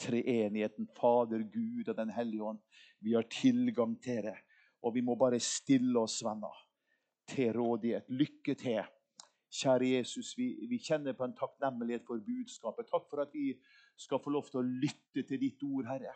Treenigheten, 0.00 0.88
Fader, 0.96 1.42
Gud 1.52 1.88
og 1.88 1.96
Den 1.96 2.10
hellige 2.10 2.42
ånd. 2.42 2.58
Vi 3.00 3.12
har 3.12 3.22
tilgang 3.22 3.98
til 4.02 4.22
det. 4.24 4.38
Og 4.82 4.94
vi 4.94 5.00
må 5.00 5.14
bare 5.14 5.40
stille 5.40 6.00
oss, 6.00 6.22
venner, 6.24 6.56
til 7.28 7.52
rådighet. 7.52 8.08
Lykke 8.08 8.54
til. 8.54 8.80
Kjære 9.50 9.88
Jesus, 9.96 10.32
vi, 10.38 10.54
vi 10.70 10.78
kjenner 10.78 11.12
på 11.12 11.26
en 11.26 11.36
takknemlighet 11.36 12.06
for 12.06 12.22
budskapet. 12.24 12.88
Takk 12.88 13.08
for 13.10 13.22
at 13.24 13.34
vi 13.34 13.52
skal 13.98 14.22
få 14.22 14.30
lov 14.30 14.48
til 14.48 14.62
å 14.62 14.68
lytte 14.84 15.26
til 15.26 15.40
ditt 15.42 15.62
ord, 15.66 15.88
Herre. 15.90 16.14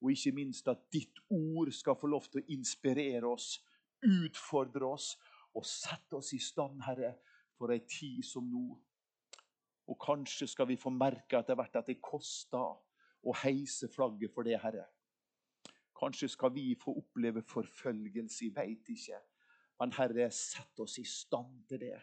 Og 0.00 0.12
ikke 0.14 0.32
minst 0.36 0.68
at 0.70 0.84
ditt 0.94 1.18
ord 1.34 1.72
skal 1.74 1.98
få 1.98 2.06
lov 2.06 2.28
til 2.30 2.40
å 2.40 2.52
inspirere 2.54 3.26
oss, 3.26 3.58
utfordre 4.06 4.86
oss 4.94 5.16
og 5.58 5.66
sette 5.66 6.16
oss 6.20 6.30
i 6.36 6.40
stand, 6.42 6.80
Herre, 6.86 7.16
for 7.58 7.74
ei 7.74 7.82
tid 7.82 8.22
som 8.24 8.46
nå. 8.46 8.78
Og 9.88 9.96
kanskje 10.00 10.46
skal 10.46 10.68
vi 10.68 10.76
få 10.76 10.92
merke 10.92 11.38
etter 11.40 11.56
hvert 11.56 11.80
at 11.80 11.88
det 11.88 12.00
koster 12.04 12.76
å 13.24 13.34
heise 13.42 13.88
flagget 13.90 14.32
for 14.34 14.46
det, 14.46 14.58
Herre. 14.60 14.84
Kanskje 15.98 16.28
skal 16.30 16.52
vi 16.54 16.76
få 16.78 16.94
oppleve 17.00 17.42
forfølgelse. 17.42 18.44
Jeg 18.44 18.54
veit 18.54 18.92
ikke. 18.92 19.18
Men 19.80 19.94
Herre, 19.96 20.28
sett 20.34 20.80
oss 20.82 20.98
i 21.00 21.06
stand 21.06 21.64
til 21.70 21.82
det. 21.82 21.96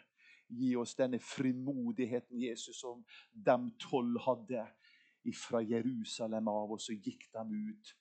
Gi 0.52 0.76
oss 0.78 0.96
denne 0.98 1.20
frimodigheten, 1.20 2.40
Jesus, 2.42 2.80
som 2.80 3.04
de 3.32 3.58
tolv 3.82 4.20
hadde 4.26 4.66
fra 5.34 5.62
Jerusalem 5.66 6.50
av, 6.52 6.76
og 6.76 6.82
så 6.82 6.94
gikk 6.94 7.26
de 7.34 7.46
ut. 7.72 7.94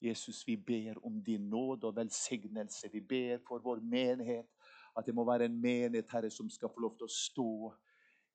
Jesus, 0.00 0.42
vi 0.46 0.56
ber 0.56 1.00
om 1.04 1.18
din 1.24 1.48
nåde 1.50 1.88
og 1.88 1.96
velsignelse. 1.96 2.88
Vi 2.92 3.00
ber 3.00 3.42
for 3.46 3.64
vår 3.64 3.80
menighet, 3.84 4.48
at 4.96 5.06
det 5.06 5.14
må 5.14 5.24
være 5.28 5.50
en 5.50 5.60
menighet, 5.60 6.10
Herre, 6.12 6.30
som 6.30 6.48
skal 6.50 6.72
få 6.72 6.84
lov 6.86 6.96
til 6.96 7.08
å 7.08 7.12
stå 7.12 7.50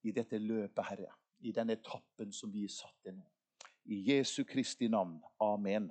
i 0.03 0.11
dette 0.11 0.37
løpet, 0.37 0.85
Herre. 0.89 1.11
I 1.41 1.51
den 1.51 1.73
etappen 1.73 2.33
som 2.33 2.53
vi 2.53 2.67
satte 2.69 3.13
nå. 3.15 3.25
I 3.85 3.97
Jesu 4.11 4.43
Kristi 4.45 4.87
navn. 4.87 5.19
Amen. 5.41 5.89